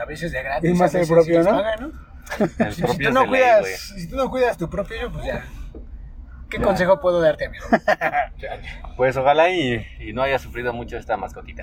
A 0.00 0.04
veces 0.04 0.32
de 0.32 0.42
gratis. 0.42 0.70
Y 0.70 0.74
más 0.74 0.94
el 0.94 1.06
propio, 1.06 1.42
¿no? 1.42 1.50
pagan, 1.50 1.80
¿no? 1.80 2.46
El 2.64 2.72
Si, 2.74 2.82
propio 2.82 3.08
tú 3.08 3.14
no 3.14 3.20
ley, 3.22 3.28
cuidas, 3.30 3.60
güey. 3.60 3.74
si 3.76 4.08
tú 4.08 4.16
no 4.16 4.30
cuidas 4.30 4.56
tu 4.56 4.70
propio 4.70 4.96
hoyo, 4.98 5.12
pues 5.12 5.24
ya. 5.26 5.44
¿Qué 6.48 6.60
consejo 6.60 7.00
puedo 7.00 7.20
darte, 7.20 7.46
amigo? 7.46 7.64
Pues 8.96 9.16
ojalá 9.16 9.50
y, 9.50 9.84
y 10.00 10.12
no 10.12 10.22
haya 10.22 10.38
sufrido 10.38 10.72
mucho 10.72 10.96
esta 10.98 11.16
mascotita. 11.16 11.62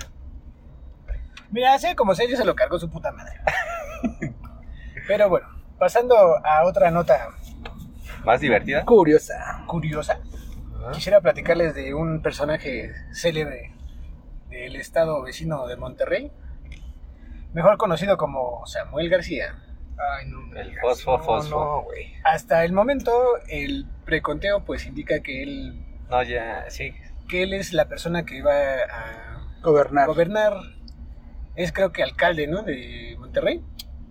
Mira, 1.51 1.73
hace 1.73 1.95
como 1.95 2.15
seis 2.15 2.35
se 2.37 2.45
lo 2.45 2.55
cargó 2.55 2.79
su 2.79 2.89
puta 2.89 3.11
madre. 3.11 3.33
Pero 5.07 5.29
bueno, 5.29 5.47
pasando 5.77 6.15
a 6.45 6.63
otra 6.65 6.91
nota 6.91 7.29
¿Más 8.25 8.41
divertida? 8.41 8.83
Curiosa. 8.85 9.63
curiosa, 9.67 10.19
quisiera 10.93 11.21
platicarles 11.21 11.73
de 11.75 11.93
un 11.93 12.21
personaje 12.21 12.91
célebre 13.13 13.73
del 14.49 14.75
estado 14.75 15.21
vecino 15.23 15.67
de 15.67 15.77
Monterrey, 15.77 16.31
mejor 17.53 17.77
conocido 17.77 18.17
como 18.17 18.65
Samuel 18.65 19.09
García. 19.09 19.55
Ay, 20.17 20.27
no. 20.27 20.39
me 20.41 20.61
El 20.61 20.79
fosfo, 20.79 21.17
No, 21.17 21.23
fosfo. 21.23 21.59
No, 21.59 21.81
güey. 21.83 22.13
Hasta 22.23 22.63
el 22.63 22.71
momento, 22.73 23.11
el 23.49 23.85
preconteo 24.05 24.63
pues 24.63 24.85
indica 24.85 25.19
que 25.21 25.43
él, 25.43 25.85
No, 26.09 26.23
ya, 26.23 26.65
sí. 26.69 26.93
que 27.27 27.43
él 27.43 27.53
es 27.53 27.73
la 27.73 27.85
persona 27.85 28.23
que 28.25 28.41
va 28.41 28.53
a 28.53 29.59
Gobernar. 29.61 30.07
gobernar. 30.07 30.53
Es 31.55 31.73
creo 31.73 31.91
que 31.91 32.01
alcalde, 32.03 32.47
¿no? 32.47 32.63
De 32.63 33.15
Monterrey. 33.19 33.61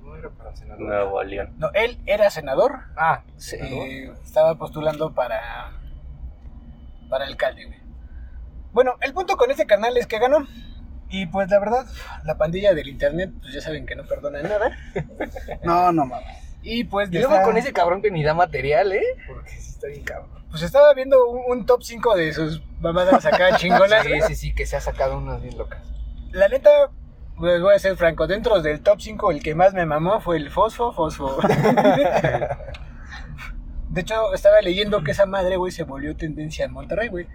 No 0.02 0.14
era 0.16 0.28
para 0.30 0.54
senador. 0.54 0.82
Nuevo 0.82 1.22
León. 1.22 1.54
No, 1.58 1.70
él 1.72 1.98
era 2.04 2.28
senador. 2.30 2.80
Ah, 2.96 3.22
se- 3.36 3.56
senador. 3.58 4.18
estaba 4.22 4.54
postulando 4.56 5.14
para 5.14 5.72
para 7.08 7.24
alcalde, 7.24 7.64
güey. 7.64 7.78
Bueno, 8.72 8.96
el 9.00 9.14
punto 9.14 9.38
con 9.38 9.50
este 9.50 9.64
canal 9.66 9.96
es 9.96 10.06
que 10.06 10.18
ganó. 10.18 10.46
Y 11.10 11.26
pues 11.26 11.48
la 11.50 11.58
verdad, 11.58 11.86
la 12.24 12.36
pandilla 12.36 12.74
del 12.74 12.88
internet, 12.88 13.30
pues 13.40 13.54
ya 13.54 13.60
saben 13.60 13.86
que 13.86 13.96
no 13.96 14.04
perdona 14.04 14.42
nada. 14.42 14.76
No, 15.64 15.90
no 15.92 16.04
mames. 16.06 16.26
Y 16.62 16.84
pues 16.84 17.08
Y 17.10 17.18
luego 17.18 17.32
está- 17.34 17.44
con 17.46 17.56
ese 17.56 17.72
cabrón 17.72 18.02
que 18.02 18.10
ni 18.10 18.22
da 18.24 18.34
material, 18.34 18.92
¿eh? 18.92 19.02
Porque 19.26 19.50
sí 19.50 19.70
está 19.70 19.86
bien 19.86 20.02
cabrón. 20.04 20.30
pues 20.50 20.62
estaba 20.62 20.92
viendo 20.94 21.26
un, 21.28 21.58
un 21.60 21.66
top 21.66 21.82
5 21.82 22.16
de 22.16 22.32
sus 22.32 22.62
mamadas 22.80 23.24
acá 23.24 23.56
chingonas. 23.56 24.04
Sí, 24.04 24.12
sí, 24.26 24.34
sí, 24.34 24.54
que 24.54 24.66
se 24.66 24.76
ha 24.76 24.80
sacado 24.80 25.16
unas 25.18 25.40
bien 25.40 25.56
locas. 25.56 25.80
La 26.32 26.48
neta, 26.48 26.68
pues 27.38 27.62
voy 27.62 27.74
a 27.74 27.78
ser 27.78 27.96
franco, 27.96 28.26
dentro 28.26 28.60
del 28.60 28.80
top 28.82 29.00
5 29.00 29.30
el 29.30 29.42
que 29.42 29.54
más 29.54 29.72
me 29.72 29.86
mamó 29.86 30.20
fue 30.20 30.36
el 30.36 30.50
Fosfo 30.50 30.92
Fosfo. 30.92 31.38
De 33.90 34.02
hecho, 34.02 34.34
estaba 34.34 34.60
leyendo 34.60 35.02
que 35.02 35.12
esa 35.12 35.24
madre, 35.26 35.56
güey, 35.56 35.72
se 35.72 35.84
volvió 35.84 36.14
tendencia 36.14 36.66
en 36.66 36.72
Monterrey, 36.72 37.08
güey. 37.08 37.26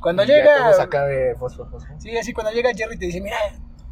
Cuando 0.00 0.24
Ya 0.24 0.34
llega... 0.34 0.56
todos 0.58 0.80
acá 0.80 1.04
de 1.04 1.34
fosfo, 1.36 1.66
fosfo. 1.66 1.92
Sí, 1.98 2.16
así 2.16 2.32
cuando 2.32 2.52
llega 2.52 2.70
Jerry 2.74 2.98
te 2.98 3.06
dice, 3.06 3.20
mira, 3.20 3.36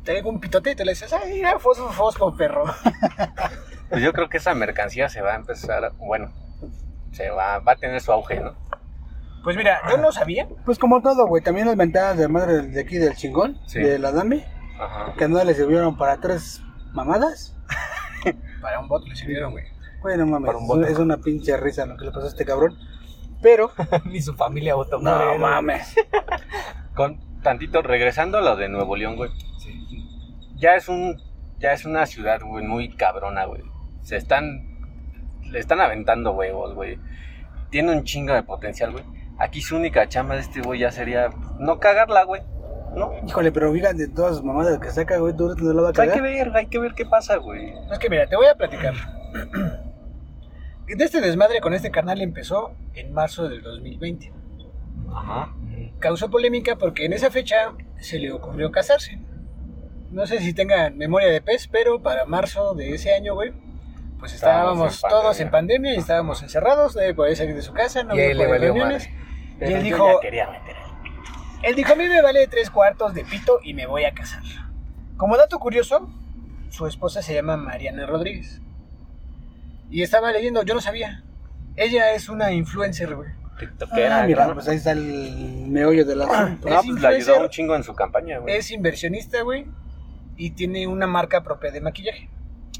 traigo 0.04 0.30
un 0.30 0.40
pitote 0.40 0.70
y 0.72 0.74
te 0.74 0.84
le 0.84 0.92
dices, 0.92 1.12
ay, 1.12 1.34
mira, 1.34 1.58
Fosfo 1.58 1.88
Fosfo, 1.90 2.36
perro. 2.36 2.64
Pues 3.90 4.02
yo 4.02 4.12
creo 4.12 4.28
que 4.28 4.36
esa 4.36 4.54
mercancía 4.54 5.08
se 5.08 5.22
va 5.22 5.32
a 5.32 5.36
empezar, 5.36 5.92
bueno, 5.96 6.30
se 7.12 7.30
va, 7.30 7.58
va 7.60 7.72
a 7.72 7.76
tener 7.76 7.98
su 8.02 8.12
auge, 8.12 8.38
¿no? 8.38 8.54
Pues 9.42 9.56
mira, 9.56 9.80
yo 9.88 9.96
no 9.96 10.12
sabía. 10.12 10.46
Pues 10.66 10.78
como 10.78 11.00
todo, 11.00 11.26
güey. 11.26 11.42
También 11.42 11.66
las 11.68 11.76
mentadas 11.76 12.18
de 12.18 12.28
madre 12.28 12.60
de 12.62 12.80
aquí 12.82 12.98
del 12.98 13.16
chingón, 13.16 13.58
Sí. 13.66 13.78
de 13.80 13.98
la 13.98 14.12
Dami, 14.12 14.44
Ajá. 14.78 15.14
que 15.16 15.26
no 15.26 15.42
le 15.42 15.54
sirvieron 15.54 15.96
para 15.96 16.20
tres 16.20 16.60
mamadas. 16.92 17.56
Para 18.60 18.80
un 18.80 18.88
bot 18.88 19.06
le 19.06 19.14
sirvieron, 19.16 19.52
güey. 19.52 19.64
Güey, 20.02 20.18
no 20.18 20.26
mames. 20.26 20.46
Para 20.48 20.58
un 20.58 20.66
voto. 20.66 20.84
Es 20.86 20.98
una 20.98 21.16
pinche 21.16 21.56
risa 21.56 21.86
lo 21.86 21.96
que 21.96 22.04
le 22.04 22.10
pasó 22.10 22.26
a 22.26 22.28
este 22.28 22.44
cabrón. 22.44 22.76
Pero, 23.42 23.70
Ni 24.04 24.20
su 24.20 24.34
familia 24.34 24.74
votó 24.74 24.92
por 24.92 25.02
no 25.02 25.32
él. 25.32 25.38
mames. 25.38 25.94
Con 26.94 27.20
tantito, 27.42 27.82
regresando 27.82 28.38
a 28.38 28.40
lo 28.42 28.56
de 28.56 28.68
Nuevo 28.68 28.96
León, 28.96 29.16
güey. 29.16 29.30
Sí. 29.58 30.04
Ya 30.56 30.74
es 30.74 30.88
un, 30.88 31.22
ya 31.58 31.72
es 31.72 31.84
una 31.84 32.06
ciudad, 32.06 32.40
güey, 32.42 32.64
muy 32.66 32.94
cabrona, 32.96 33.44
güey. 33.44 33.62
Se 34.02 34.16
están, 34.16 34.78
le 35.50 35.58
están 35.60 35.80
aventando 35.80 36.32
huevos, 36.32 36.74
güey. 36.74 36.98
Tiene 37.70 37.92
un 37.92 38.02
chingo 38.04 38.32
de 38.34 38.42
potencial, 38.42 38.90
güey. 38.92 39.04
Aquí 39.38 39.60
su 39.62 39.76
única 39.76 40.08
chamba 40.08 40.34
de 40.34 40.40
este 40.40 40.60
güey 40.60 40.80
ya 40.80 40.90
sería 40.90 41.28
no 41.60 41.78
cagarla, 41.78 42.24
güey. 42.24 42.42
¿No? 42.96 43.12
Híjole, 43.24 43.52
pero 43.52 43.72
fíjate 43.72 43.98
de 43.98 44.08
todas 44.08 44.36
sus 44.36 44.44
mamadas 44.44 44.78
que 44.80 44.90
saca, 44.90 45.18
güey. 45.18 45.36
¿Tú 45.36 45.54
no 45.56 45.72
la 45.74 45.82
va 45.82 45.88
a 45.88 45.90
Hay 45.90 46.08
que 46.08 46.14
cagar? 46.14 46.22
ver, 46.22 46.56
hay 46.56 46.66
que 46.66 46.78
ver 46.80 46.94
qué 46.94 47.06
pasa, 47.06 47.36
güey. 47.36 47.72
Es 47.92 47.98
que 48.00 48.10
mira, 48.10 48.26
te 48.26 48.34
voy 48.34 48.46
a 48.46 48.54
platicar. 48.56 48.94
De 50.88 51.04
este 51.04 51.20
desmadre 51.20 51.60
con 51.60 51.74
este 51.74 51.90
canal 51.90 52.20
empezó 52.22 52.74
en 52.94 53.12
marzo 53.12 53.48
del 53.48 53.62
2020. 53.62 54.32
Ajá. 55.14 55.54
Causó 55.98 56.30
polémica 56.30 56.76
porque 56.76 57.04
en 57.04 57.12
esa 57.12 57.30
fecha 57.30 57.74
se 57.98 58.18
le 58.18 58.32
ocurrió 58.32 58.70
casarse. 58.70 59.20
No 60.10 60.26
sé 60.26 60.38
si 60.40 60.54
tengan 60.54 60.96
memoria 60.96 61.28
de 61.28 61.42
pez, 61.42 61.68
pero 61.68 62.02
para 62.02 62.24
marzo 62.24 62.74
de 62.74 62.94
ese 62.94 63.12
año, 63.12 63.34
güey, 63.34 63.52
pues 64.18 64.32
estábamos 64.32 64.94
Estábamos 64.94 65.04
en 65.04 65.10
todos 65.10 65.40
en 65.40 65.50
pandemia 65.50 65.94
y 65.94 65.98
estábamos 65.98 66.42
encerrados, 66.42 66.96
nadie 66.96 67.14
podía 67.14 67.36
salir 67.36 67.54
de 67.54 67.62
su 67.62 67.74
casa, 67.74 68.02
no 68.02 68.12
había 68.12 68.30
él 68.30 68.38
le 68.38 68.46
valió 68.46 68.72
reuniones. 68.72 69.08
Y 69.60 69.64
él 69.64 69.82
dijo, 69.82 70.20
él 71.62 71.74
dijo, 71.74 71.92
a 71.92 71.96
mí 71.96 72.08
me 72.08 72.22
vale 72.22 72.46
tres 72.46 72.70
cuartos 72.70 73.12
de 73.12 73.24
pito 73.24 73.58
y 73.62 73.74
me 73.74 73.86
voy 73.86 74.04
a 74.04 74.14
casar. 74.14 74.42
Como 75.16 75.36
dato 75.36 75.58
curioso, 75.58 76.08
su 76.70 76.86
esposa 76.86 77.20
se 77.20 77.34
llama 77.34 77.56
Mariana 77.56 78.06
Rodríguez. 78.06 78.62
Y 79.90 80.02
estaba 80.02 80.32
leyendo, 80.32 80.62
yo 80.62 80.74
no 80.74 80.80
sabía. 80.80 81.24
Ella 81.76 82.12
es 82.12 82.28
una 82.28 82.52
influencer, 82.52 83.14
güey. 83.14 83.30
tiktokera, 83.58 84.22
Ah, 84.22 84.26
mira, 84.26 84.52
pues 84.52 84.68
ahí 84.68 84.76
está 84.76 84.92
el 84.92 85.66
meollo 85.68 86.04
del 86.04 86.22
asunto. 86.22 86.68
No, 86.68 86.80
es 86.80 86.86
pues 86.86 87.00
le 87.00 87.08
ayudó 87.08 87.40
un 87.42 87.48
chingo 87.48 87.74
en 87.76 87.82
su 87.84 87.94
campaña, 87.94 88.38
güey. 88.38 88.56
Es 88.56 88.70
inversionista, 88.70 89.42
güey. 89.42 89.66
Y 90.36 90.50
tiene 90.50 90.86
una 90.86 91.06
marca 91.06 91.42
propia 91.42 91.70
de 91.70 91.80
maquillaje. 91.80 92.28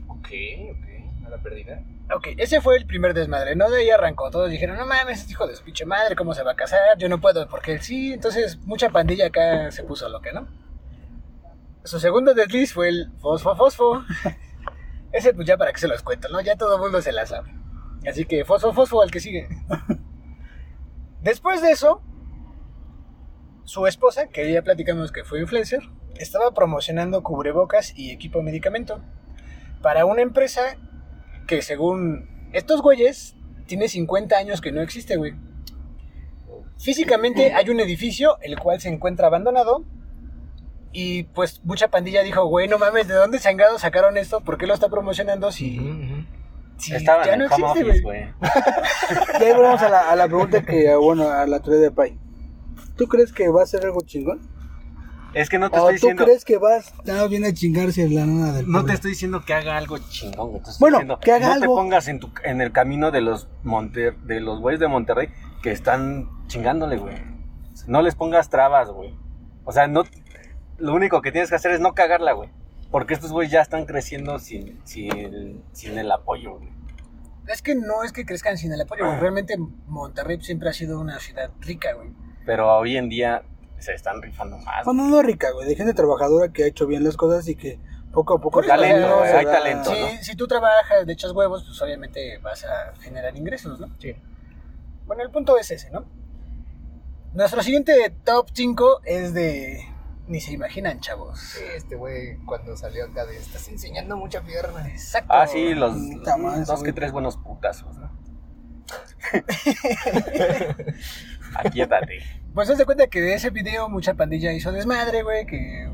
Ok, 0.08 0.28
ok. 0.70 1.26
A 1.26 1.30
la 1.30 1.38
perdida. 1.38 1.82
Ok, 2.14 2.28
ese 2.38 2.60
fue 2.60 2.76
el 2.76 2.86
primer 2.86 3.12
desmadre, 3.14 3.54
¿no? 3.54 3.68
De 3.70 3.80
ahí 3.80 3.90
arrancó. 3.90 4.30
Todos 4.30 4.50
dijeron, 4.50 4.76
no 4.78 4.86
mames, 4.86 5.20
este 5.20 5.32
hijo 5.32 5.46
de 5.46 5.56
su 5.56 5.62
pinche 5.64 5.84
madre, 5.84 6.16
¿cómo 6.16 6.34
se 6.34 6.42
va 6.42 6.52
a 6.52 6.56
casar? 6.56 6.80
Yo 6.98 7.08
no 7.08 7.20
puedo 7.20 7.48
porque 7.48 7.72
él 7.72 7.82
sí. 7.82 8.12
Entonces, 8.12 8.58
mucha 8.64 8.88
pandilla 8.90 9.26
acá 9.26 9.70
se 9.70 9.82
puso 9.84 10.08
loca, 10.08 10.30
¿no? 10.32 10.48
Su 11.84 12.00
segundo 12.00 12.34
desliz 12.34 12.72
fue 12.72 12.88
el 12.88 13.10
fosfo 13.20 13.54
fosfo. 13.56 14.04
ese, 15.12 15.34
pues 15.34 15.46
ya 15.46 15.56
para 15.56 15.72
qué 15.72 15.80
se 15.80 15.88
los 15.88 16.02
cuento, 16.02 16.28
¿no? 16.28 16.40
Ya 16.40 16.56
todo 16.56 16.76
el 16.76 16.80
mundo 16.80 17.00
se 17.00 17.12
la 17.12 17.26
sabe. 17.26 17.52
Así 18.06 18.24
que 18.24 18.44
fosfo 18.44 18.72
fosfo 18.72 19.02
al 19.02 19.10
que 19.10 19.20
sigue. 19.20 19.48
Después 21.22 21.62
de 21.62 21.72
eso, 21.72 22.02
su 23.64 23.86
esposa, 23.86 24.28
que 24.28 24.52
ya 24.52 24.62
platicamos 24.62 25.12
que 25.12 25.24
fue 25.24 25.40
influencer, 25.40 25.82
estaba 26.16 26.52
promocionando 26.52 27.22
cubrebocas 27.22 27.92
y 27.96 28.10
equipo 28.10 28.42
medicamento 28.42 29.02
para 29.82 30.04
una 30.04 30.22
empresa 30.22 30.76
que 31.46 31.62
según 31.62 32.48
estos 32.52 32.82
güeyes 32.82 33.36
tiene 33.66 33.88
50 33.88 34.36
años 34.36 34.60
que 34.60 34.72
no 34.72 34.80
existe, 34.80 35.16
güey. 35.16 35.34
Físicamente 36.78 37.52
hay 37.54 37.70
un 37.70 37.80
edificio 37.80 38.38
el 38.40 38.58
cual 38.58 38.80
se 38.80 38.88
encuentra 38.88 39.26
abandonado 39.26 39.84
y 40.92 41.24
pues 41.24 41.60
mucha 41.64 41.88
pandilla 41.88 42.22
dijo, 42.22 42.44
güey, 42.46 42.68
no 42.68 42.78
mames, 42.78 43.08
¿de 43.08 43.14
dónde 43.14 43.38
sangrado 43.38 43.78
sacaron 43.78 44.16
esto? 44.16 44.40
¿Por 44.42 44.58
qué 44.58 44.66
lo 44.66 44.74
está 44.74 44.88
promocionando 44.88 45.52
si, 45.52 45.78
Ujú, 45.78 45.88
ujú. 45.90 46.24
si 46.78 46.94
Estaba 46.94 47.24
ya 47.26 47.34
en 47.34 47.40
no 47.40 47.46
home 47.46 47.66
existe, 47.66 47.82
office, 47.90 48.02
güey? 48.02 48.24
Y 49.40 49.44
ahí 49.44 49.52
volvemos 49.52 49.82
a 49.82 49.88
la, 49.88 50.10
a 50.10 50.16
la 50.16 50.26
pregunta 50.26 50.62
que, 50.62 50.94
bueno, 50.96 51.28
a 51.30 51.46
la 51.46 51.60
teoría 51.60 51.82
de 51.82 51.90
Pai. 51.90 52.18
¿Tú 52.96 53.06
crees 53.06 53.32
que 53.32 53.48
va 53.48 53.62
a 53.62 53.66
ser 53.66 53.84
algo 53.84 54.00
chingón? 54.04 54.40
Es 55.34 55.50
que 55.50 55.58
no 55.58 55.70
te 55.70 55.78
¿O 55.78 55.90
estoy 55.90 55.94
tú 55.94 56.06
diciendo... 56.06 56.24
crees 56.24 56.44
que 56.44 56.56
vas 56.56 56.92
nada 57.04 57.20
más 57.20 57.30
viene 57.30 57.48
a 57.48 57.52
chingarse 57.52 58.08
la 58.08 58.24
nana 58.24 58.52
del 58.54 58.68
No 58.68 58.84
te 58.86 58.94
estoy 58.94 59.10
diciendo 59.10 59.44
que 59.44 59.52
haga 59.52 59.76
algo 59.76 59.98
chingón, 59.98 60.50
güey. 60.52 60.62
Te 60.62 60.70
estoy 60.70 60.80
Bueno, 60.80 60.96
diciendo, 60.96 61.20
que 61.20 61.32
haga 61.32 61.46
no 61.48 61.52
algo. 61.52 61.62
te 61.74 61.80
pongas 61.82 62.08
en, 62.08 62.18
tu, 62.18 62.30
en 62.44 62.60
el 62.62 62.72
camino 62.72 63.10
de 63.10 63.20
los 63.20 63.46
Monter, 63.62 64.16
de 64.20 64.40
los 64.40 64.58
güeyes 64.60 64.80
de 64.80 64.88
Monterrey 64.88 65.28
que 65.62 65.70
están 65.70 66.28
chingándole, 66.46 66.96
güey. 66.96 67.14
No 67.86 68.00
les 68.02 68.14
pongas 68.14 68.48
trabas, 68.48 68.88
güey. 68.88 69.14
O 69.64 69.70
sea, 69.72 69.86
no 69.86 70.02
lo 70.78 70.94
único 70.94 71.20
que 71.22 71.32
tienes 71.32 71.50
que 71.50 71.56
hacer 71.56 71.72
es 71.72 71.80
no 71.80 71.94
cagarla, 71.94 72.32
güey. 72.32 72.50
Porque 72.90 73.14
estos 73.14 73.32
güeyes 73.32 73.52
ya 73.52 73.60
están 73.60 73.84
creciendo 73.84 74.38
sin, 74.38 74.80
sin, 74.86 75.62
sin 75.72 75.98
el 75.98 76.10
apoyo, 76.10 76.56
güey. 76.56 76.68
Es 77.46 77.62
que 77.62 77.74
no 77.74 78.02
es 78.04 78.12
que 78.12 78.24
crezcan 78.26 78.56
sin 78.58 78.72
el 78.72 78.80
apoyo, 78.80 79.04
Ah. 79.04 79.08
güey. 79.08 79.20
Realmente 79.20 79.56
Monterrey 79.86 80.40
siempre 80.40 80.68
ha 80.70 80.72
sido 80.72 80.98
una 81.00 81.18
ciudad 81.20 81.50
rica, 81.60 81.92
güey. 81.94 82.10
Pero 82.46 82.74
hoy 82.78 82.96
en 82.96 83.08
día 83.08 83.42
se 83.78 83.92
están 83.92 84.22
rifando 84.22 84.56
más. 84.58 84.84
Bueno, 84.84 85.06
no 85.06 85.22
rica, 85.22 85.50
güey, 85.52 85.68
de 85.68 85.74
gente 85.76 85.94
trabajadora 85.94 86.52
que 86.52 86.64
ha 86.64 86.66
hecho 86.66 86.86
bien 86.86 87.04
las 87.04 87.16
cosas 87.16 87.46
y 87.48 87.54
que 87.56 87.78
poco 88.12 88.36
a 88.36 88.40
poco... 88.40 88.62
Talento, 88.62 89.18
o 89.20 89.24
sea, 89.24 89.38
hay 89.38 89.44
talento, 89.44 89.94
Si, 89.94 90.00
¿no? 90.00 90.08
si 90.22 90.34
tú 90.36 90.46
trabajas, 90.48 91.06
le 91.06 91.12
echas 91.12 91.32
huevos, 91.32 91.64
pues 91.64 91.80
obviamente 91.82 92.38
vas 92.38 92.64
a 92.64 92.94
generar 93.00 93.36
ingresos, 93.36 93.78
¿no? 93.78 93.88
Sí. 93.98 94.14
Bueno, 95.06 95.22
el 95.22 95.30
punto 95.30 95.56
es 95.58 95.70
ese, 95.70 95.90
¿no? 95.90 96.04
Nuestro 97.34 97.62
siguiente 97.62 97.92
top 98.24 98.48
5 98.52 99.00
es 99.04 99.34
de... 99.34 99.86
Ni 100.28 100.40
se 100.40 100.52
imaginan, 100.52 101.00
chavos. 101.00 101.40
Sí, 101.40 101.64
este 101.74 101.96
güey 101.96 102.36
cuando 102.44 102.76
salió 102.76 103.06
acá 103.06 103.24
de 103.24 103.38
estás 103.38 103.66
enseñando 103.68 104.16
mucha 104.16 104.42
pierna. 104.42 104.86
Exacto. 104.88 105.32
Ah, 105.32 105.46
sí, 105.46 105.74
los 105.74 105.96
dos 106.66 106.82
que 106.82 106.92
tres 106.92 107.12
buenos 107.12 107.38
putazos, 107.38 107.96
¿no? 107.96 108.12
Aquíétate. 111.56 112.18
Pues 112.54 112.68
haz 112.68 112.78
de 112.78 112.84
cuenta 112.84 113.06
que 113.06 113.20
de 113.20 113.34
ese 113.34 113.50
video 113.50 113.88
mucha 113.88 114.14
pandilla 114.14 114.52
hizo 114.52 114.70
desmadre, 114.70 115.22
güey, 115.22 115.46
que 115.46 115.90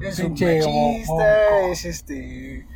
es 0.00 0.18
un 0.20 0.32
machista, 0.32 1.68
es 1.70 1.84
este... 1.84 2.66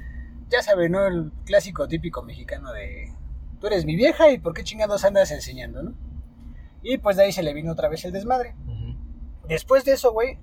Ya 0.49 0.63
saben, 0.63 0.93
¿no? 0.93 1.07
El 1.07 1.33
clásico 1.45 1.87
típico 1.89 2.23
mexicano 2.23 2.73
de... 2.73 3.13
Tú 3.61 3.69
eres 3.69 3.85
mi 3.85 3.97
vieja 3.97 4.31
y 4.31 4.39
¿por 4.39 4.53
qué 4.53 4.65
chingados 4.65 5.05
andas 5.05 5.31
enseñando, 5.31 5.83
no? 5.83 5.95
Y 6.83 6.99
pues 6.99 7.17
de 7.17 7.25
ahí 7.25 7.33
se 7.33 7.43
le 7.43 7.55
vino 7.55 7.73
otra 7.73 7.89
vez 7.89 8.05
el 8.05 8.13
desmadre. 8.13 8.55
Después 9.49 9.85
de 9.85 9.93
eso, 9.93 10.13
güey, 10.13 10.39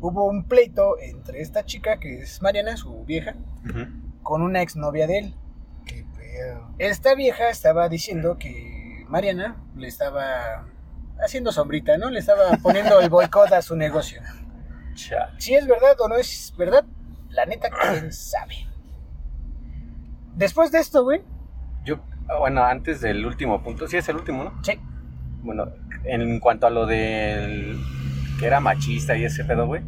hubo 0.00 0.26
un 0.26 0.44
pleito 0.44 0.98
entre 1.00 1.40
esta 1.40 1.64
chica, 1.64 1.98
que 1.98 2.20
es 2.20 2.42
Mariana, 2.42 2.76
su 2.76 3.04
vieja, 3.04 3.34
con 4.22 4.42
una 4.42 4.62
exnovia 4.62 5.06
de 5.06 5.18
él. 5.18 5.34
Qué 5.84 6.04
pedo. 6.16 6.68
Esta 6.78 7.14
vieja 7.14 7.48
estaba 7.48 7.88
diciendo 7.88 8.36
que 8.38 9.04
Mariana 9.08 9.56
le 9.76 9.88
estaba 9.88 10.66
haciendo 11.20 11.52
sombrita, 11.52 11.96
¿no? 11.98 12.10
Le 12.10 12.18
estaba 12.18 12.56
poniendo 12.62 13.00
el 13.00 13.08
boicot 13.08 13.52
a 13.52 13.62
su 13.62 13.76
negocio. 13.76 14.20
Chale. 14.94 15.32
Si 15.40 15.54
es 15.54 15.66
verdad 15.66 16.00
o 16.00 16.08
no 16.08 16.16
es 16.16 16.54
verdad, 16.56 16.84
la 17.30 17.46
neta, 17.46 17.68
quién 17.70 18.12
sabe. 18.12 18.66
Después 20.34 20.70
de 20.72 20.80
esto, 20.80 21.02
güey, 21.04 21.22
Yo, 21.84 21.98
ah, 22.28 22.38
bueno, 22.38 22.62
antes 22.64 23.00
del 23.00 23.24
último 23.24 23.62
punto, 23.62 23.88
sí 23.88 23.96
es 23.96 24.08
el 24.08 24.16
último, 24.16 24.44
¿no? 24.44 24.52
sí, 24.62 24.78
Bueno, 25.42 25.72
en 26.04 26.40
cuanto 26.40 26.66
a 26.66 26.70
lo 26.70 26.86
del 26.86 27.78
que 28.38 28.46
era 28.46 28.60
machista 28.60 29.16
y 29.16 29.24
ese 29.24 29.44
pedo, 29.44 29.66
güey, 29.66 29.82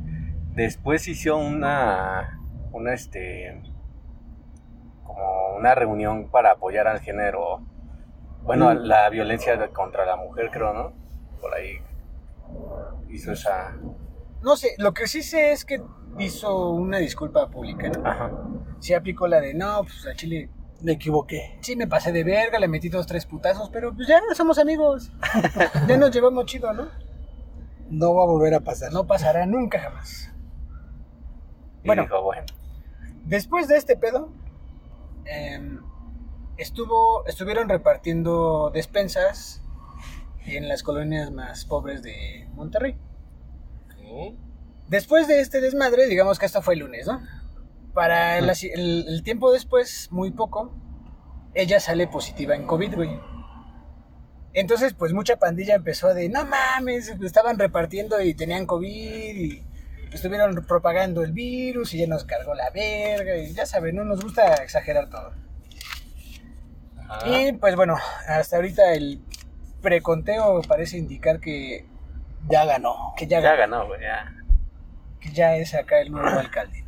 después 0.55 1.07
hizo 1.09 1.37
una, 1.37 2.41
una, 2.73 2.95
este, 2.95 3.61
como 5.05 5.57
una 5.57 5.75
reunión 5.75 6.29
para 6.31 6.53
apoyar 6.53 6.87
al 6.89 7.01
género, 7.01 7.61
bueno, 8.43 8.73
Mm. 8.75 8.79
la 8.85 9.09
violencia 9.11 9.69
contra 9.73 10.07
la 10.07 10.17
mujer, 10.17 10.51
creo, 10.53 10.73
¿no? 10.73 10.93
Por 11.41 11.55
ahí 11.55 11.79
hizo 13.11 13.33
esa, 13.33 13.75
no 14.43 14.57
sé, 14.57 14.69
lo 14.79 14.93
que 14.95 15.07
sí 15.07 15.23
sé 15.23 15.53
es 15.53 15.65
que 15.65 15.83
hizo 16.19 16.71
una 16.71 16.99
disculpa 16.99 17.49
pública, 17.51 17.89
¿no? 17.89 18.07
ajá, 18.09 18.31
Sí 18.81 18.95
aplicó 18.95 19.27
la 19.29 19.41
de, 19.41 19.55
no, 19.55 19.83
pues 19.83 20.07
a 20.07 20.15
Chile 20.15 20.49
Me 20.81 20.93
equivoqué. 20.93 21.59
sí 21.61 21.75
me 21.77 21.87
pasé 21.89 22.13
de 22.13 22.23
verga, 22.25 22.59
le 22.59 22.69
metí 22.69 22.89
dos, 22.89 23.07
tres 23.07 23.27
putazos, 23.27 23.69
pero 23.71 23.93
pues 23.95 24.07
ya 24.09 24.21
somos 24.35 24.59
amigos. 24.59 25.11
Ya 25.89 25.97
nos 25.97 26.11
llevamos 26.13 26.47
chido, 26.47 26.73
¿no? 26.73 26.87
No 27.91 28.15
va 28.15 28.23
a 28.23 28.27
volver 28.27 28.55
a 28.55 28.61
pasar. 28.61 28.93
No 28.93 29.07
pasará 29.07 29.47
nunca 29.47 29.79
jamás. 29.81 30.33
Y 31.83 31.87
Bueno. 31.87 32.03
dijo, 32.03 32.23
bueno, 32.23 32.43
Después 33.25 33.69
de 33.69 33.77
este 33.77 33.97
pedo, 33.97 34.33
em, 35.27 35.81
estuvo, 36.57 37.27
estuvieron 37.27 37.69
repartiendo 37.69 38.71
despensas 38.73 39.63
en 40.47 40.67
las 40.69 40.83
colonias 40.83 41.31
más 41.31 41.67
pobres 41.67 42.03
de 42.03 42.49
Monterrey. 42.55 42.97
Después 44.89 45.29
de 45.29 45.41
este 45.41 45.61
desmadre, 45.61 46.07
digamos 46.07 46.39
que 46.39 46.47
esto 46.47 46.63
fue 46.63 46.73
el 46.75 46.81
lunes, 46.81 47.07
¿no? 47.07 47.21
Para 47.93 48.39
el, 48.39 48.49
el- 48.49 49.05
el 49.09 49.23
tiempo 49.23 49.53
después, 49.53 50.09
muy 50.11 50.31
poco, 50.31 50.73
ella 51.53 51.79
sale 51.81 52.07
positiva 52.09 52.55
en 52.55 52.67
COVID, 52.67 52.95
güey. 52.95 53.21
Entonces, 54.61 54.93
pues 54.93 55.13
mucha 55.13 55.37
pandilla 55.37 55.77
empezó 55.77 56.13
de, 56.15 56.29
no 56.29 56.45
mames, 56.45 57.09
estaban 57.23 57.59
repartiendo 57.61 58.21
y 58.21 58.35
tenían 58.35 58.67
COVID 58.67 59.37
y 59.37 59.63
estuvieron 60.13 60.65
propagando 60.67 61.23
el 61.23 61.31
virus 61.33 61.95
y 61.95 61.99
ya 61.99 62.09
nos 62.09 62.25
cargó 62.25 62.55
la 62.55 62.69
verga 62.71 63.37
y 63.37 63.53
ya 63.53 63.67
saben, 63.67 63.95
no 63.95 64.05
nos 64.05 64.21
gusta 64.21 64.55
exagerar 64.57 65.09
todo. 65.11 65.33
Ajá. 67.09 67.29
Y 67.29 67.53
pues 67.53 67.77
bueno, 67.77 67.97
hasta 68.27 68.57
ahorita 68.57 68.95
el 68.95 69.21
preconteo 69.81 70.61
parece 70.63 70.99
indicar 70.99 71.39
que 71.39 71.87
Ya 72.51 72.65
ganó. 72.65 73.15
que 73.17 73.29
ya, 73.29 73.41
ya 73.41 73.55
ganó, 73.55 73.87
güey, 73.87 74.01
ya. 74.01 74.35
que 75.21 75.31
ya 75.31 75.55
es 75.55 75.73
acá 75.75 76.01
el 76.01 76.11
nuevo 76.11 76.37
alcalde. 76.37 76.85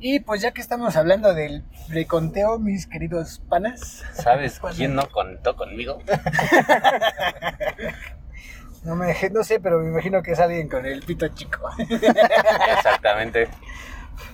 Y 0.00 0.18
pues 0.18 0.40
ya 0.42 0.50
que 0.50 0.60
estamos 0.60 0.96
hablando 0.96 1.32
del 1.32 1.62
preconteo, 1.88 2.58
mis 2.58 2.86
queridos 2.86 3.40
panas, 3.48 4.04
¿Sabes 4.12 4.60
quién 4.76 4.94
no 4.94 5.08
contó 5.10 5.56
conmigo? 5.56 6.02
no 8.84 8.96
me 8.96 9.14
no 9.30 9.44
sé, 9.44 9.60
pero 9.60 9.78
me 9.80 9.90
imagino 9.90 10.22
que 10.22 10.32
es 10.32 10.40
alguien 10.40 10.68
con 10.68 10.86
el 10.86 11.02
pito 11.02 11.28
chico. 11.28 11.70
Exactamente. 11.78 13.48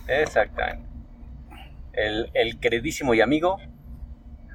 Exactamente. 0.07 0.87
El, 1.93 2.31
el 2.35 2.61
queridísimo 2.61 3.14
y 3.14 3.21
amigo 3.21 3.59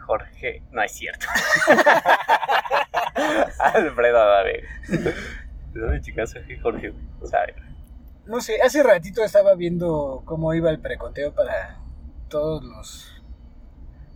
Jorge. 0.05 0.63
No 0.71 0.81
es 0.81 0.91
cierto. 0.91 1.25
Alfredo 3.59 4.19
Adame. 4.19 4.63
¿De 4.87 5.79
dónde 5.79 6.01
chicas 6.01 6.33
Jorge? 6.61 6.93
¿Sabe? 7.23 7.55
No 8.25 8.41
sé, 8.41 8.61
hace 8.61 8.83
ratito 8.83 9.23
estaba 9.23 9.55
viendo 9.55 10.23
cómo 10.25 10.53
iba 10.53 10.69
el 10.69 10.79
preconteo 10.79 11.33
para 11.33 11.79
todos 12.33 12.63
los 12.63 13.23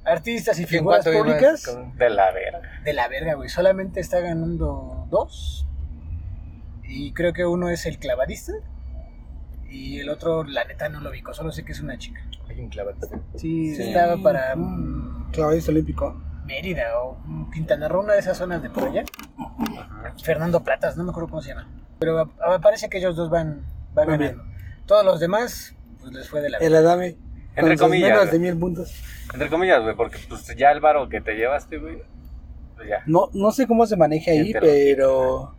artistas 0.03 0.57
y 0.59 0.63
¿En 0.63 0.67
figuras 0.69 1.05
públicas. 1.05 1.77
De 1.97 2.09
la 2.09 2.31
verga. 2.31 2.61
De 2.83 2.93
la 2.93 3.07
verga, 3.07 3.35
güey. 3.35 3.47
Solamente 3.49 3.99
está 3.99 4.19
ganando 4.21 5.05
dos. 5.09 5.67
Y 6.83 7.11
creo 7.13 7.33
que 7.33 7.45
uno 7.45 7.69
es 7.69 7.85
el 7.85 7.99
clavadista. 7.99 8.53
Y 9.69 9.99
el 9.99 10.09
otro, 10.09 10.43
la 10.45 10.63
neta, 10.63 10.89
no 10.89 10.99
lo 11.01 11.11
vi. 11.11 11.21
Solo 11.33 11.51
sé 11.51 11.63
que 11.63 11.73
es 11.73 11.81
una 11.81 11.97
chica. 11.97 12.21
Hay 12.49 12.59
un 12.59 12.69
clavadista. 12.69 13.19
Sí, 13.35 13.75
Sí. 13.75 13.83
estaba 13.83 14.17
para 14.23 14.55
mm, 14.55 15.31
Clavadista 15.31 15.71
olímpico. 15.71 16.19
Mérida 16.45 16.97
o 17.01 17.17
Quintana 17.53 17.87
Roo, 17.89 18.01
una 18.03 18.13
de 18.13 18.19
esas 18.19 18.37
zonas 18.37 18.61
de 18.63 18.69
por 18.69 18.85
allá. 18.87 19.03
Fernando 20.23 20.63
Platas, 20.63 20.95
no 20.97 21.03
me 21.03 21.09
acuerdo 21.11 21.29
cómo 21.29 21.41
se 21.41 21.49
llama. 21.49 21.67
Pero 21.99 22.17
a- 22.19 22.55
a- 22.55 22.59
parece 22.61 22.89
que 22.89 22.97
ellos 22.99 23.15
dos 23.17 23.29
van, 23.29 23.65
van 23.93 24.07
ganando. 24.07 24.43
Todos 24.85 25.03
los 25.05 25.19
demás, 25.19 25.75
pues 25.99 26.13
les 26.13 26.29
fue 26.29 26.41
de 26.41 26.49
la 26.49 26.57
El 26.59 26.73
Adame. 26.75 27.17
Entre 27.57 27.77
con 27.77 27.87
comillas, 27.87 28.09
menos 28.11 28.31
de 28.31 28.39
mil 28.39 28.57
puntos. 28.57 29.03
Entre 29.33 29.49
comillas, 29.49 29.81
güey, 29.83 29.95
porque 29.95 30.17
pues 30.29 30.45
ya 30.55 30.71
el 30.71 30.79
varo 30.79 31.09
que 31.09 31.21
te 31.21 31.35
llevaste, 31.35 31.77
güey. 31.77 32.01
Pues 32.75 32.87
ya. 32.89 33.03
No, 33.05 33.29
no 33.33 33.51
sé 33.51 33.67
cómo 33.67 33.85
se 33.85 33.97
maneja 33.97 34.31
ahí, 34.31 34.51
¿Quién 34.51 34.53
te 34.53 34.59
lo 34.59 34.65
pero. 34.67 35.55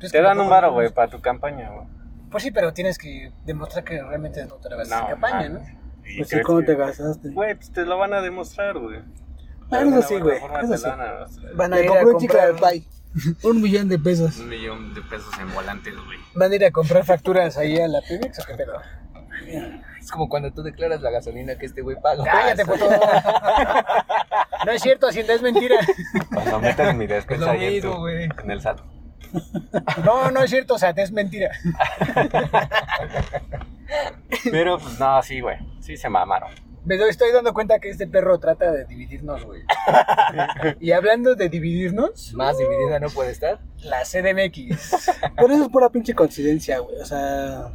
Pues 0.00 0.10
Te 0.12 0.18
que 0.18 0.22
dan 0.24 0.40
un 0.40 0.48
varo, 0.50 0.72
güey, 0.72 0.92
para 0.92 1.08
tu 1.10 1.20
campaña, 1.20 1.70
güey. 1.70 1.86
Pues 2.30 2.42
sí, 2.42 2.50
pero 2.50 2.72
tienes 2.72 2.98
que 2.98 3.32
demostrar 3.44 3.84
que 3.84 4.02
realmente 4.02 4.44
no 4.46 4.54
te 4.56 4.68
la 4.70 4.76
vas 4.76 4.90
a 4.90 4.96
No, 4.96 5.02
hacer 5.02 5.10
campaña, 5.14 5.48
¿no? 5.50 5.60
mames. 5.60 5.74
¿Y 6.04 6.16
Pues 6.16 6.28
sí, 6.28 6.34
crees 6.34 6.46
¿cómo 6.46 6.60
que- 6.60 6.66
te 6.66 6.74
gastaste? 6.74 7.28
Güey, 7.30 7.54
pues 7.54 7.72
te 7.72 7.82
lo 7.86 7.98
van 7.98 8.12
a 8.14 8.20
demostrar, 8.20 8.78
güey. 8.78 8.98
Eso 9.70 10.02
sí, 10.02 10.18
güey. 10.18 10.36
Eso 10.38 10.76
sí. 10.76 10.84
van 11.54 11.72
a 11.72 11.76
a 11.76 11.80
ir 11.80 11.86
a 11.86 11.92
compró 11.92 12.10
un 12.14 12.18
chicle 12.20 12.40
de 12.40 12.48
comprar, 12.48 12.70
pay. 12.70 12.86
Un 13.44 13.60
millón 13.62 13.88
de 13.88 13.98
pesos. 13.98 14.38
Un 14.38 14.48
millón 14.48 14.94
de 14.94 15.02
pesos 15.02 15.30
en 15.38 15.52
volantes, 15.54 15.94
güey. 15.94 16.18
van 16.34 16.50
a 16.50 16.54
ir 16.56 16.64
a 16.64 16.70
comprar 16.70 17.04
facturas 17.04 17.56
ahí 17.58 17.78
a 17.78 17.86
la 17.86 18.00
Pemex 18.00 18.38
o 18.40 18.46
qué 18.46 18.54
pedo. 18.54 18.72
Es 20.00 20.10
como 20.10 20.28
cuando 20.28 20.52
tú 20.52 20.62
declaras 20.62 21.00
la 21.00 21.10
gasolina 21.10 21.56
que 21.56 21.66
este 21.66 21.80
güey 21.82 21.96
paga. 22.00 22.24
Cállate, 22.24 22.64
puto. 22.66 22.88
No 24.66 24.72
es 24.72 24.82
cierto, 24.82 25.08
Hacienda 25.08 25.34
es 25.34 25.42
mentira. 25.42 25.76
Cuando 26.32 26.60
metes 26.60 26.94
mi 26.94 27.04
Es 27.04 27.10
despensa 27.10 27.50
ahí 27.52 27.64
en, 27.66 27.72
mismo, 27.74 27.92
tu- 27.94 27.98
güey. 28.00 28.24
en 28.24 28.50
el 28.50 28.60
SAT. 28.60 28.80
No, 30.04 30.30
no 30.30 30.42
es 30.42 30.50
cierto, 30.50 30.74
o 30.74 30.78
sea, 30.78 30.90
es 30.90 31.10
mentira. 31.12 31.50
Pero, 34.50 34.78
pues, 34.78 34.98
no, 34.98 35.22
sí, 35.22 35.40
güey. 35.40 35.56
Sí 35.80 35.96
se 35.96 36.08
mamaron. 36.08 36.50
Me 36.84 36.96
doy- 36.96 37.10
estoy 37.10 37.30
dando 37.32 37.54
cuenta 37.54 37.78
que 37.78 37.90
este 37.90 38.06
perro 38.08 38.38
trata 38.40 38.72
de 38.72 38.84
dividirnos, 38.86 39.44
güey. 39.44 39.62
Y 40.80 40.90
hablando 40.92 41.34
de 41.36 41.48
dividirnos, 41.48 42.32
Más 42.34 42.58
dividida 42.58 42.98
no 42.98 43.08
puede 43.08 43.30
estar. 43.30 43.60
la 43.84 44.04
CDMX. 44.04 45.10
Pero 45.36 45.54
eso 45.54 45.62
es 45.64 45.68
pura 45.68 45.90
pinche 45.90 46.14
coincidencia, 46.14 46.78
güey. 46.80 46.96
O 47.00 47.04
sea. 47.04 47.68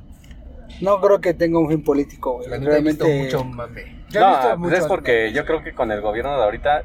No 0.81 0.99
creo 1.01 1.19
que 1.21 1.33
tenga 1.33 1.59
un 1.59 1.69
fin 1.69 1.83
político, 1.83 2.33
güey. 2.37 2.49
La 2.49 2.57
neta 2.57 2.77
he 2.77 2.81
visto 2.81 3.03
Realmente. 3.05 3.35
mucho 3.37 3.45
mame. 3.45 4.03
Yo 4.09 4.19
he 4.19 4.23
no, 4.23 4.29
visto 4.31 4.57
pues 4.59 4.73
es 4.79 4.85
porque 4.85 5.31
yo 5.33 5.45
creo 5.45 5.63
que 5.63 5.73
con 5.73 5.91
el 5.91 6.01
gobierno 6.01 6.35
de 6.37 6.43
ahorita, 6.43 6.83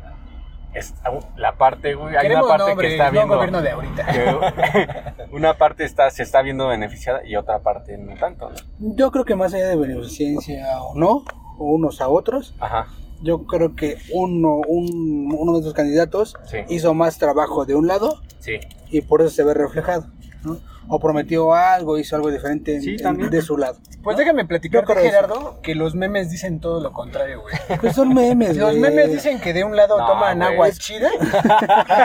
es 0.74 0.94
la 1.36 1.56
parte, 1.56 1.94
güey, 1.94 2.16
hay 2.16 2.22
Queremos 2.22 2.46
una 2.46 2.58
parte 2.58 2.76
que 2.76 2.92
está 2.92 3.06
no 3.06 3.12
viendo... 3.12 3.34
gobierno 3.36 3.62
de 3.62 3.70
ahorita. 3.70 4.06
que 4.06 5.24
una 5.36 5.58
parte 5.58 5.84
está, 5.84 6.10
se 6.10 6.22
está 6.22 6.40
viendo 6.42 6.66
beneficiada 6.68 7.24
y 7.26 7.36
otra 7.36 7.58
parte 7.60 7.96
no 7.98 8.16
tanto, 8.16 8.48
¿no? 8.50 8.56
Yo 8.96 9.10
creo 9.10 9.24
que 9.24 9.36
más 9.36 9.52
allá 9.54 9.68
de 9.68 9.76
beneficencia 9.76 10.80
o 10.82 10.94
no, 10.94 11.24
o 11.58 11.64
unos 11.74 12.00
a 12.00 12.08
otros, 12.08 12.54
Ajá, 12.58 12.86
yo 13.22 13.44
creo 13.46 13.76
que 13.76 13.98
uno, 14.14 14.56
un, 14.66 15.32
uno 15.38 15.52
de 15.52 15.60
esos 15.60 15.74
candidatos 15.74 16.34
Sí. 16.46 16.58
hizo 16.68 16.94
más 16.94 17.18
trabajo 17.18 17.66
de 17.66 17.74
un 17.74 17.86
lado 17.86 18.20
sí. 18.40 18.58
y 18.90 19.02
por 19.02 19.20
eso 19.20 19.30
se 19.30 19.44
ve 19.44 19.52
reflejado. 19.54 20.06
¿No? 20.44 20.58
O 20.88 20.98
prometió 20.98 21.54
algo, 21.54 21.96
hizo 21.98 22.16
algo 22.16 22.30
diferente 22.30 22.74
en- 22.76 22.82
Sí, 22.82 22.90
en- 22.96 23.02
también. 23.02 23.30
de 23.30 23.40
su 23.42 23.56
lado. 23.56 23.78
Pues 24.02 24.16
déjame 24.16 24.44
platicar. 24.44 24.84
Gerardo, 24.86 25.60
que 25.62 25.74
los 25.76 25.94
memes 25.94 26.28
dicen 26.30 26.58
todo 26.60 26.80
lo 26.80 26.92
contrario, 26.92 27.40
güey. 27.42 27.54
Pues 27.80 27.94
son 27.94 28.12
memes, 28.12 28.56
Los 28.56 28.70
güey. 28.76 28.80
memes 28.80 29.10
dicen 29.12 29.40
que 29.40 29.52
de 29.52 29.62
un 29.64 29.76
lado 29.76 29.96
No, 29.98 30.06
toman 30.06 30.38
güey. 30.38 30.52
agua 30.52 30.70
chida 30.72 31.08
y 31.20 31.24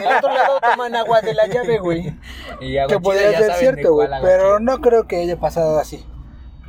del 0.03 0.17
otro 0.17 0.33
lado 0.33 0.59
toman 0.61 0.95
agua 0.95 1.21
de 1.21 1.33
la 1.33 1.47
llave, 1.47 1.79
güey. 1.79 2.13
Que 2.59 2.99
podría 3.01 3.37
ser 3.37 3.53
cierto, 3.53 3.93
güey, 3.93 4.07
pero 4.21 4.57
chida. 4.57 4.59
no 4.59 4.79
creo 4.81 5.07
que 5.07 5.17
haya 5.17 5.39
pasado 5.39 5.79
así. 5.79 6.05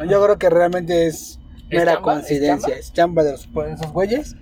Yo 0.08 0.22
creo 0.24 0.38
que 0.38 0.48
realmente 0.48 1.06
es 1.06 1.38
¿Es 1.70 1.78
mera 1.78 2.00
coincidencia, 2.00 2.68
chamba? 2.68 2.80
es 2.80 2.92
chamba 2.94 3.22
de 3.24 3.32
los, 3.32 3.46
por 3.48 3.68
esos 3.68 3.92
güeyes. 3.92 4.34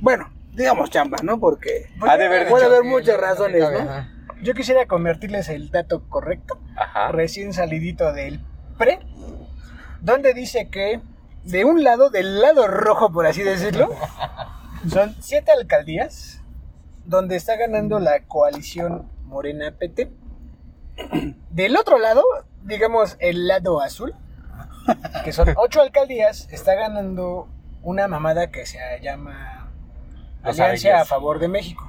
Bueno, 0.00 0.30
digamos 0.52 0.90
chamba, 0.90 1.16
¿no? 1.22 1.40
Porque 1.40 1.86
Ha 2.02 2.16
de 2.18 2.26
haber 2.26 2.48
puede 2.48 2.64
dicho- 2.64 2.74
haber 2.76 2.84
muchas 2.90 3.18
razones, 3.18 3.60
¿no? 3.62 4.13
Yo 4.42 4.54
quisiera 4.54 4.86
convertirles 4.86 5.48
el 5.48 5.70
dato 5.70 6.08
correcto, 6.08 6.60
Ajá. 6.76 7.12
recién 7.12 7.52
salidito 7.52 8.12
del 8.12 8.40
pre, 8.78 9.00
donde 10.00 10.34
dice 10.34 10.68
que 10.68 11.00
de 11.44 11.64
un 11.64 11.84
lado, 11.84 12.10
del 12.10 12.40
lado 12.40 12.66
rojo, 12.66 13.12
por 13.12 13.26
así 13.26 13.42
decirlo, 13.42 13.90
son 14.88 15.14
siete 15.20 15.52
alcaldías 15.52 16.40
donde 17.04 17.36
está 17.36 17.56
ganando 17.56 17.98
la 18.00 18.20
coalición 18.24 19.10
Morena 19.24 19.72
PT. 19.72 20.10
Del 21.50 21.76
otro 21.76 21.98
lado, 21.98 22.22
digamos 22.62 23.16
el 23.20 23.46
lado 23.48 23.80
azul, 23.80 24.14
que 25.24 25.32
son 25.32 25.48
ocho 25.56 25.82
alcaldías, 25.82 26.48
está 26.50 26.74
ganando 26.74 27.48
una 27.82 28.08
mamada 28.08 28.50
que 28.50 28.64
se 28.66 28.78
llama 29.02 29.70
Alianza 30.42 31.00
a. 31.00 31.04
Favor 31.04 31.38
de 31.38 31.48
México, 31.48 31.86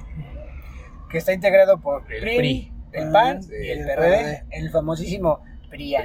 que 1.10 1.18
está 1.18 1.32
integrado 1.32 1.80
por 1.80 2.10
El 2.12 2.20
PRI, 2.22 2.36
PRI. 2.36 2.72
el 2.92 3.12
PAN 3.12 3.40
Ah, 3.42 3.54
y 3.62 3.70
el 3.70 3.78
PRD, 3.84 3.94
PRD. 3.96 4.44
el 4.50 4.70
famosísimo 4.70 5.40
PRIAN. 5.70 6.04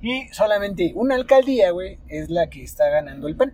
Y 0.00 0.28
solamente 0.28 0.92
una 0.94 1.14
alcaldía, 1.16 1.70
güey, 1.72 1.98
es 2.08 2.30
la 2.30 2.48
que 2.48 2.62
está 2.62 2.88
ganando 2.88 3.26
el 3.28 3.36
PAN. 3.36 3.52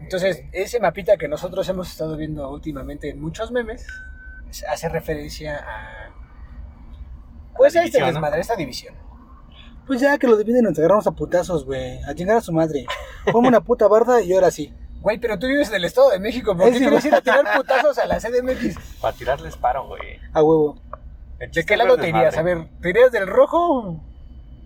Entonces, 0.00 0.44
ese 0.52 0.80
mapita 0.80 1.16
que 1.16 1.28
nosotros 1.28 1.68
hemos 1.68 1.90
estado 1.90 2.16
viendo 2.16 2.48
últimamente 2.50 3.10
en 3.10 3.20
muchos 3.20 3.50
memes, 3.52 3.86
es- 4.48 4.64
hace 4.64 4.88
referencia 4.88 5.56
a... 5.56 6.10
Pues 7.56 7.76
a 7.76 7.80
este 7.84 7.98
división, 7.98 8.02
¿no? 8.02 8.12
desmadre, 8.20 8.40
esta 8.40 8.56
división. 8.56 8.94
Pues 9.86 10.00
ya 10.00 10.16
que 10.18 10.26
lo 10.26 10.36
dividen, 10.36 10.62
nos 10.64 10.78
agarramos 10.78 11.06
a 11.06 11.10
putazos, 11.12 11.64
güey. 11.66 12.00
A 12.04 12.14
chingar 12.14 12.36
a 12.36 12.40
su 12.40 12.52
madre. 12.52 12.86
Ponme 13.32 13.48
una 13.48 13.60
puta 13.60 13.88
barda 13.88 14.22
y 14.22 14.32
ahora 14.32 14.50
sí. 14.50 14.72
Güey, 15.00 15.18
pero 15.18 15.38
tú 15.38 15.46
vives 15.46 15.68
en 15.70 15.76
el 15.76 15.84
Estado 15.84 16.10
de 16.10 16.18
México, 16.18 16.54
¿por 16.56 16.66
qué 16.70 16.76
Es 16.76 16.78
quieres 16.78 17.04
ir 17.06 17.14
a 17.14 17.20
tirar 17.22 17.44
putazos 17.56 17.98
a 17.98 18.06
la 18.06 18.18
CDMX? 18.18 18.76
Para 19.00 19.16
tirarles 19.16 19.56
paro, 19.56 19.86
güey. 19.86 20.18
A 20.32 20.42
huevo. 20.42 20.78
El 21.38 21.50
¿De 21.50 21.64
qué 21.64 21.76
no 21.76 21.84
lado 21.84 21.96
te 21.96 22.08
irías? 22.10 22.36
A 22.36 22.42
ver, 22.42 22.68
¿te 22.82 22.90
irías 22.90 23.10
del 23.10 23.26
rojo 23.26 23.98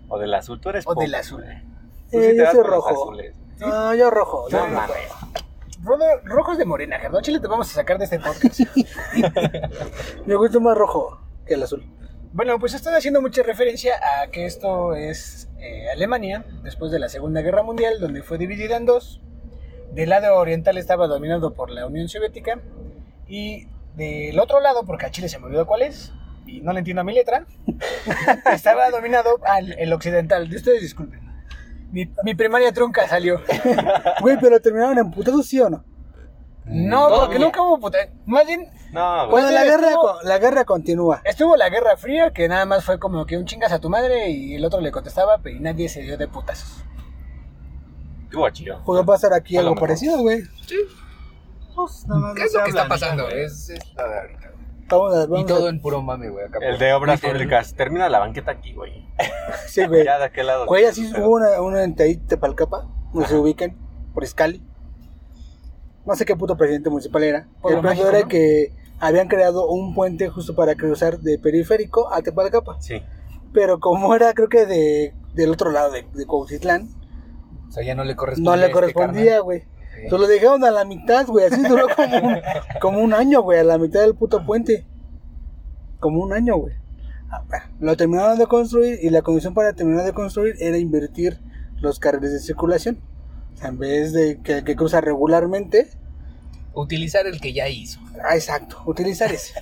O 0.09 0.19
del 0.19 0.33
azul, 0.33 0.59
tú 0.59 0.69
eres 0.69 0.83
o 0.87 0.93
del 0.95 1.15
azul? 1.15 1.43
Eh, 1.43 1.61
sí 2.11 2.17
te 2.19 2.35
yo 2.37 2.51
soy 2.51 2.63
rojo. 2.63 3.13
No, 3.59 3.95
yo 3.95 4.09
rojo. 4.11 4.49
yo 4.49 4.57
No 4.59 4.65
rojo. 4.65 4.75
mames. 4.93 5.35
Rodo- 5.83 6.21
Rojo 6.23 6.51
es 6.53 6.57
de 6.57 6.65
morena, 6.65 6.97
Gerardo. 6.97 7.21
Chile 7.21 7.39
te 7.39 7.47
vamos 7.47 7.69
a 7.69 7.73
sacar 7.73 7.97
de 7.97 8.03
este 8.05 8.19
podcast. 8.19 8.59
Me 10.25 10.35
gusta 10.35 10.59
más 10.59 10.77
rojo 10.77 11.19
que 11.45 11.53
el 11.53 11.63
azul. 11.63 11.83
Bueno, 12.33 12.59
pues 12.59 12.73
estoy 12.73 12.93
haciendo 12.95 13.21
mucha 13.21 13.43
referencia 13.43 13.93
a 14.21 14.27
que 14.27 14.45
esto 14.45 14.93
es 14.95 15.47
eh, 15.59 15.89
Alemania, 15.93 16.43
después 16.63 16.91
de 16.91 16.99
la 16.99 17.07
Segunda 17.07 17.41
Guerra 17.41 17.63
Mundial, 17.63 17.99
donde 18.01 18.23
fue 18.23 18.37
dividida 18.37 18.75
en 18.77 18.85
dos. 18.85 19.21
Del 19.95 20.09
lado 20.09 20.35
oriental 20.35 20.77
estaba 20.77 21.07
dominado 21.07 21.53
por 21.53 21.71
la 21.71 21.85
Unión 21.87 22.07
Soviética 22.09 22.59
y 23.27 23.67
del 23.95 24.37
otro 24.39 24.59
lado, 24.59 24.83
porque 24.85 25.05
a 25.05 25.11
Chile 25.11 25.29
se 25.29 25.39
me 25.39 25.45
olvidó 25.45 25.65
cuál 25.65 25.81
es, 25.83 26.11
y 26.45 26.61
no 26.61 26.73
le 26.73 26.79
entiendo 26.79 27.01
a 27.01 27.05
mi 27.05 27.13
letra, 27.13 27.45
estaba 28.53 28.89
dominado 28.91 29.39
al 29.45 29.73
el 29.79 29.93
occidental. 29.93 30.49
De 30.49 30.57
ustedes 30.57 30.81
disculpen. 30.81 31.21
Mi, 31.91 32.11
mi 32.23 32.35
primaria 32.35 32.71
trunca 32.73 33.07
salió. 33.07 33.41
Güey, 34.21 34.37
pero 34.39 34.59
terminaron 34.59 34.97
en 34.97 35.11
putazos, 35.11 35.45
¿sí 35.47 35.59
o 35.61 35.69
no? 35.69 35.83
No, 36.65 37.05
Todavía. 37.07 37.25
porque 37.25 37.39
nunca 37.39 37.61
hubo 37.61 37.79
puta. 37.79 37.97
Más 38.25 38.45
bien, 38.47 38.67
No. 38.91 39.29
Bueno, 39.29 39.51
la 39.51 39.63
guerra, 39.63 39.89
estuvo- 39.89 40.21
la 40.23 40.37
guerra 40.39 40.65
continúa. 40.65 41.21
estuvo 41.23 41.55
la 41.55 41.69
Guerra 41.69 41.95
Fría, 41.95 42.31
que 42.31 42.47
nada 42.47 42.65
más 42.65 42.83
fue 42.83 42.97
como 42.99 43.25
que 43.25 43.37
un 43.37 43.45
chingas 43.45 43.71
a 43.71 43.79
tu 43.79 43.89
madre 43.89 44.29
y 44.29 44.55
el 44.55 44.65
otro 44.65 44.81
le 44.81 44.91
contestaba, 44.91 45.37
pero 45.43 45.55
y 45.55 45.59
nadie 45.59 45.87
se 45.89 46.01
dio 46.01 46.17
de 46.17 46.27
putazos. 46.27 46.83
Estuvo 48.25 48.49
chido. 48.49 48.99
A 48.99 49.05
pasar 49.05 49.33
aquí 49.33 49.57
algo 49.57 49.71
mejor. 49.71 49.87
parecido, 49.87 50.19
güey. 50.19 50.41
Sí. 50.67 50.75
Pues 51.75 52.05
nada 52.07 52.21
más 52.21 52.33
¿Qué 52.35 52.39
no 52.41 52.45
es 52.45 52.53
lo 52.53 52.63
que 52.63 52.69
está 52.69 52.87
pasando? 52.87 53.29
Es, 53.29 53.69
es 53.69 53.95
la 53.95 54.07
de 54.07 54.19
ahorita. 54.19 54.51
Vamos 54.87 55.15
a, 55.15 55.23
Y 55.23 55.27
vamos 55.27 55.45
todo 55.47 55.65
a- 55.65 55.69
en 55.69 55.81
puro 55.81 56.01
mame, 56.01 56.29
güey. 56.29 56.45
acá 56.45 56.59
El 56.61 56.71
por- 56.71 56.79
de 56.79 56.93
obras 56.93 57.21
públicas. 57.21 57.73
Termina 57.73 58.07
la 58.09 58.19
banqueta 58.19 58.51
aquí, 58.51 58.73
güey. 58.73 59.05
Sí, 59.67 59.85
güey. 59.85 60.03
Ya 60.05 60.17
de 60.19 60.25
aquel 60.25 60.47
lado. 60.47 60.65
Güey, 60.67 60.85
así 60.85 61.09
Pero- 61.11 61.25
hubo 61.27 61.35
una, 61.35 61.61
una 61.61 61.83
en 61.83 61.95
Tepalcapa, 61.95 62.87
donde 63.13 63.27
se 63.27 63.35
ubican, 63.35 63.75
por 64.13 64.23
Escali. 64.23 64.61
No 66.05 66.15
sé 66.15 66.25
qué 66.25 66.35
puto 66.35 66.55
presidente 66.55 66.89
municipal 66.89 67.23
era. 67.23 67.47
El 67.63 67.81
mágico, 67.81 68.07
era 68.07 68.21
¿no? 68.21 68.27
que 68.27 68.71
habían 68.99 69.27
creado 69.27 69.67
un 69.67 69.95
puente 69.95 70.29
justo 70.29 70.55
para 70.55 70.75
cruzar 70.75 71.19
de 71.19 71.39
periférico 71.39 72.13
a 72.13 72.21
Tepalcapa. 72.21 72.77
Sí. 72.79 73.01
Pero 73.53 73.79
como 73.79 74.13
era, 74.15 74.33
creo 74.33 74.47
que 74.49 74.65
de, 74.65 75.13
del 75.33 75.51
otro 75.51 75.71
lado 75.71 75.91
de, 75.91 76.05
de 76.13 76.25
Cuautitlán, 76.27 76.89
sea, 77.75 77.83
ya 77.83 77.95
no 77.95 78.03
le 78.03 78.15
correspondía. 78.15 78.51
no 78.51 78.57
le 78.57 78.63
este 78.63 78.73
correspondía, 78.73 79.39
güey. 79.39 79.63
Entonces 79.97 80.19
lo 80.19 80.27
dejaron 80.27 80.63
a 80.63 80.71
la 80.71 80.85
mitad, 80.85 81.25
güey. 81.27 81.45
Así 81.45 81.61
duró 81.61 81.87
como 81.95 82.17
un, 82.17 82.37
como 82.81 82.99
un 82.99 83.13
año, 83.13 83.41
güey, 83.41 83.59
a 83.59 83.63
la 83.63 83.77
mitad 83.77 84.01
del 84.01 84.15
puto 84.15 84.45
puente. 84.45 84.85
Como 85.99 86.21
un 86.21 86.33
año, 86.33 86.57
güey. 86.57 86.75
Ah, 87.29 87.43
Lo 87.79 87.95
terminaron 87.95 88.37
de 88.37 88.47
construir 88.47 88.99
y 89.01 89.09
la 89.09 89.21
condición 89.21 89.53
para 89.53 89.73
terminar 89.73 90.05
de 90.05 90.13
construir 90.13 90.55
era 90.59 90.77
invertir 90.77 91.39
los 91.79 91.99
carriles 91.99 92.31
de 92.33 92.39
circulación. 92.39 92.99
O 93.53 93.57
sea, 93.57 93.69
en 93.69 93.79
vez 93.79 94.11
de 94.13 94.41
que 94.41 94.75
cruza 94.75 95.01
regularmente, 95.01 95.87
Utilizar 96.75 97.25
el 97.25 97.39
que 97.39 97.53
ya 97.53 97.69
hizo. 97.69 98.01
ah, 98.23 98.35
exacto, 98.35 98.83
utilizar 98.85 99.31
ese. 99.31 99.53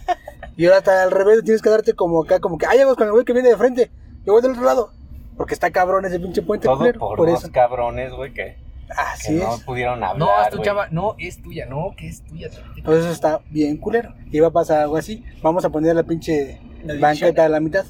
Y 0.57 0.65
ahora 0.65 0.79
está 0.79 1.03
al 1.03 1.11
revés, 1.11 1.43
tienes 1.43 1.61
que 1.61 1.69
darte 1.69 1.93
como 1.93 2.23
acá, 2.23 2.39
como 2.39 2.57
que, 2.57 2.65
ya 2.75 2.85
vas 2.85 2.95
con 2.95 3.05
el 3.05 3.11
güey 3.13 3.23
que 3.23 3.33
viene 3.33 3.49
de 3.49 3.57
frente, 3.57 3.91
yo 4.25 4.33
voy 4.33 4.41
del 4.41 4.51
otro 4.51 4.63
lado. 4.63 4.91
Porque 5.37 5.53
está 5.53 5.71
cabrón 5.71 6.05
ese 6.05 6.19
pinche 6.19 6.41
puente, 6.41 6.67
Todo 6.67 6.77
culero, 6.77 6.99
por, 6.99 7.17
por 7.17 7.29
eso. 7.29 7.51
cabrones, 7.51 8.11
güey, 8.13 8.33
que, 8.33 8.55
que 8.87 8.93
Así 8.95 9.33
no 9.33 9.57
pudieron 9.65 10.03
hablar. 10.03 10.17
No, 10.17 10.41
es 10.43 10.49
tu 10.49 10.61
chava. 10.61 10.87
No, 10.91 11.15
es 11.17 11.41
tuya. 11.41 11.65
No, 11.65 11.93
que 11.97 12.07
es 12.07 12.23
tuya. 12.23 12.49
Pues 12.83 12.99
eso 12.99 13.09
está 13.11 13.41
bien 13.49 13.77
culero. 13.77 14.13
Y 14.31 14.39
va 14.39 14.47
a 14.47 14.51
pasar 14.51 14.81
algo 14.81 14.97
así. 14.97 15.23
Vamos 15.41 15.65
a 15.65 15.69
poner 15.69 15.95
la 15.95 16.03
pinche 16.03 16.59
La 16.83 16.95
banqueta 16.99 17.45
a 17.45 17.49
la 17.49 17.59
mitad. 17.59 17.85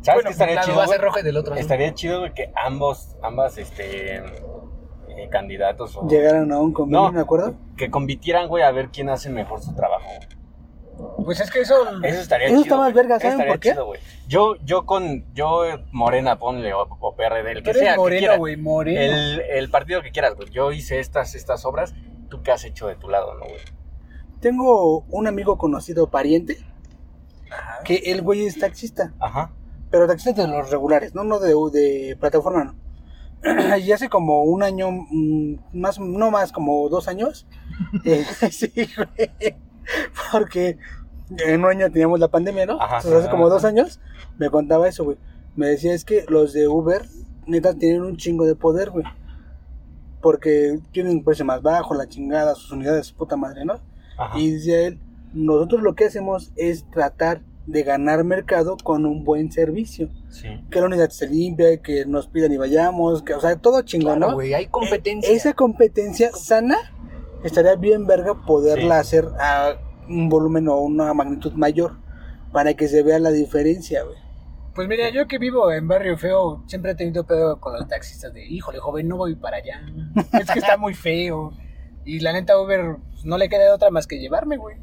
¿Sabes 0.00 0.24
Bueno, 0.24 0.28
qué 0.28 0.32
estaría 0.32 0.60
chido? 0.62 0.76
va 0.76 0.84
a 0.84 0.88
ser 0.88 1.00
roja 1.00 1.20
y 1.20 1.22
del 1.22 1.36
otro 1.36 1.52
azul. 1.52 1.60
Estaría 1.62 1.94
chido, 1.94 2.24
que 2.34 2.50
ambos, 2.56 3.14
ambas, 3.22 3.56
este, 3.56 4.16
eh, 4.16 5.28
candidatos 5.30 5.96
o... 5.96 6.08
Llegaron 6.08 6.50
a 6.50 6.58
un 6.58 6.72
convenio, 6.72 7.02
No. 7.06 7.12
¿me 7.12 7.20
acuerdo? 7.20 7.54
Que 7.76 7.88
compitieran, 7.88 8.48
güey, 8.48 8.64
a 8.64 8.72
ver 8.72 8.88
quién 8.88 9.08
hace 9.10 9.30
mejor 9.30 9.60
su 9.62 9.74
trabajo. 9.76 10.08
Pues 11.24 11.40
es 11.40 11.50
que 11.50 11.60
eso. 11.60 11.74
Eso 12.02 12.20
estaría 12.20 12.46
Eso 12.48 12.56
chido. 12.62 12.74
está 12.74 12.76
más 12.76 12.92
verga, 12.94 13.18
¿saben 13.18 13.46
por 13.48 13.58
qué? 13.60 13.70
chido. 13.70 13.92
Yo, 14.28 14.56
yo 14.64 14.86
con, 14.86 15.24
yo 15.34 15.62
Morena, 15.90 16.38
ponle, 16.38 16.72
o, 16.74 16.82
o 17.00 17.14
PRD, 17.16 17.52
el 17.52 17.62
que 17.62 17.74
sea, 17.74 17.96
quiera. 17.96 18.36
güey, 18.36 18.56
moreno. 18.56 19.00
El, 19.00 19.40
el 19.40 19.70
partido 19.70 20.02
que 20.02 20.10
quieras, 20.10 20.34
güey. 20.34 20.48
Yo 20.50 20.72
hice 20.72 21.00
estas, 21.00 21.34
estas 21.34 21.64
obras, 21.64 21.94
¿tú 22.28 22.42
qué 22.42 22.52
has 22.52 22.64
hecho 22.64 22.86
de 22.88 22.96
tu 22.96 23.08
lado, 23.08 23.34
no, 23.34 23.40
güey? 23.46 23.60
Tengo 24.40 25.00
un 25.08 25.26
amigo 25.26 25.56
conocido, 25.58 26.08
pariente, 26.10 26.58
que 27.84 27.96
el 28.06 28.22
güey 28.22 28.46
es 28.46 28.58
taxista. 28.58 29.12
Ajá. 29.20 29.52
Pero 29.90 30.06
taxista 30.06 30.42
de 30.42 30.48
los 30.48 30.70
regulares, 30.70 31.14
no, 31.14 31.22
no 31.24 31.38
de, 31.38 31.54
de 31.72 32.16
plataforma, 32.16 32.64
no. 32.64 32.74
Y 33.78 33.92
hace 33.92 34.08
como 34.08 34.42
un 34.44 34.62
año, 34.62 34.90
mm, 34.90 35.54
más, 35.72 35.98
no 35.98 36.30
más, 36.30 36.52
como 36.52 36.88
dos 36.88 37.08
años. 37.08 37.46
eh, 38.04 38.24
sí, 38.50 38.70
güey. 38.96 39.56
Porque 40.32 40.78
en 41.46 41.60
un 41.64 41.70
año 41.70 41.90
teníamos 41.90 42.20
la 42.20 42.28
pandemia, 42.28 42.66
¿no? 42.66 42.80
Ajá. 42.80 42.96
Entonces, 42.98 43.20
hace 43.22 43.30
como 43.30 43.48
dos 43.48 43.64
años 43.64 44.00
me 44.38 44.50
contaba 44.50 44.88
eso, 44.88 45.04
güey. 45.04 45.16
Me 45.56 45.66
decía, 45.68 45.92
es 45.94 46.04
que 46.04 46.24
los 46.28 46.52
de 46.52 46.68
Uber, 46.68 47.02
neta, 47.46 47.74
tienen 47.74 48.02
un 48.02 48.16
chingo 48.16 48.44
de 48.46 48.54
poder, 48.54 48.90
güey. 48.90 49.04
Porque 50.20 50.78
tienen 50.92 51.12
un 51.16 51.24
precio 51.24 51.44
más 51.44 51.62
bajo, 51.62 51.94
la 51.94 52.08
chingada, 52.08 52.54
sus 52.54 52.70
unidades, 52.72 53.06
su 53.08 53.14
puta 53.16 53.36
madre, 53.36 53.64
¿no? 53.64 53.74
Ajá. 54.16 54.38
Y 54.38 54.52
dice 54.52 54.86
él, 54.86 55.00
nosotros 55.32 55.82
lo 55.82 55.94
que 55.94 56.04
hacemos 56.06 56.52
es 56.56 56.88
tratar 56.90 57.42
de 57.66 57.82
ganar 57.82 58.22
mercado 58.24 58.76
con 58.82 59.04
un 59.06 59.24
buen 59.24 59.50
servicio. 59.50 60.08
Sí. 60.30 60.48
Que 60.70 60.80
la 60.80 60.86
unidad 60.86 61.10
se 61.10 61.28
limpia, 61.28 61.76
que 61.82 62.06
nos 62.06 62.28
pidan 62.28 62.52
y 62.52 62.56
vayamos, 62.56 63.22
que, 63.22 63.34
o 63.34 63.40
sea, 63.40 63.56
todo 63.56 63.82
chingón, 63.82 64.16
Claro, 64.18 64.30
¿no? 64.30 64.34
güey, 64.36 64.54
hay 64.54 64.66
competencia. 64.66 65.30
E- 65.32 65.34
Esa 65.36 65.54
competencia 65.54 66.30
sana 66.32 66.76
estaría 67.44 67.74
bien 67.76 68.06
verga 68.06 68.34
poderla 68.46 68.96
Sí. 68.96 69.00
hacer 69.00 69.28
a 69.40 69.74
un 70.08 70.28
volumen 70.28 70.68
o 70.68 70.78
una 70.78 71.12
magnitud 71.14 71.52
mayor 71.52 71.96
para 72.52 72.74
que 72.74 72.88
se 72.88 73.02
vea 73.02 73.18
la 73.18 73.30
diferencia, 73.30 74.02
güey. 74.04 74.16
Pues 74.74 74.88
mira, 74.88 75.10
yo 75.10 75.26
que 75.26 75.38
vivo 75.38 75.70
en 75.70 75.86
Barrio 75.86 76.16
Feo, 76.16 76.62
siempre 76.66 76.92
he 76.92 76.94
tenido 76.94 77.24
pedo 77.24 77.60
con 77.60 77.74
los 77.74 77.86
taxistas 77.88 78.32
de, 78.32 78.44
híjole, 78.46 78.78
joven, 78.78 79.06
no 79.08 79.16
voy 79.18 79.34
para 79.36 79.58
allá. 79.58 79.82
Es 80.40 80.50
que 80.50 80.58
está 80.58 80.76
muy 80.76 80.94
feo. 80.94 81.52
Y 82.04 82.20
la 82.20 82.32
neta, 82.32 82.58
Uber 82.58 82.96
pues, 83.10 83.24
no 83.24 83.36
le 83.38 83.48
queda 83.48 83.64
de 83.64 83.70
otra 83.70 83.90
más 83.90 84.06
que 84.06 84.18
llevarme, 84.18 84.56
güey. 84.56 84.76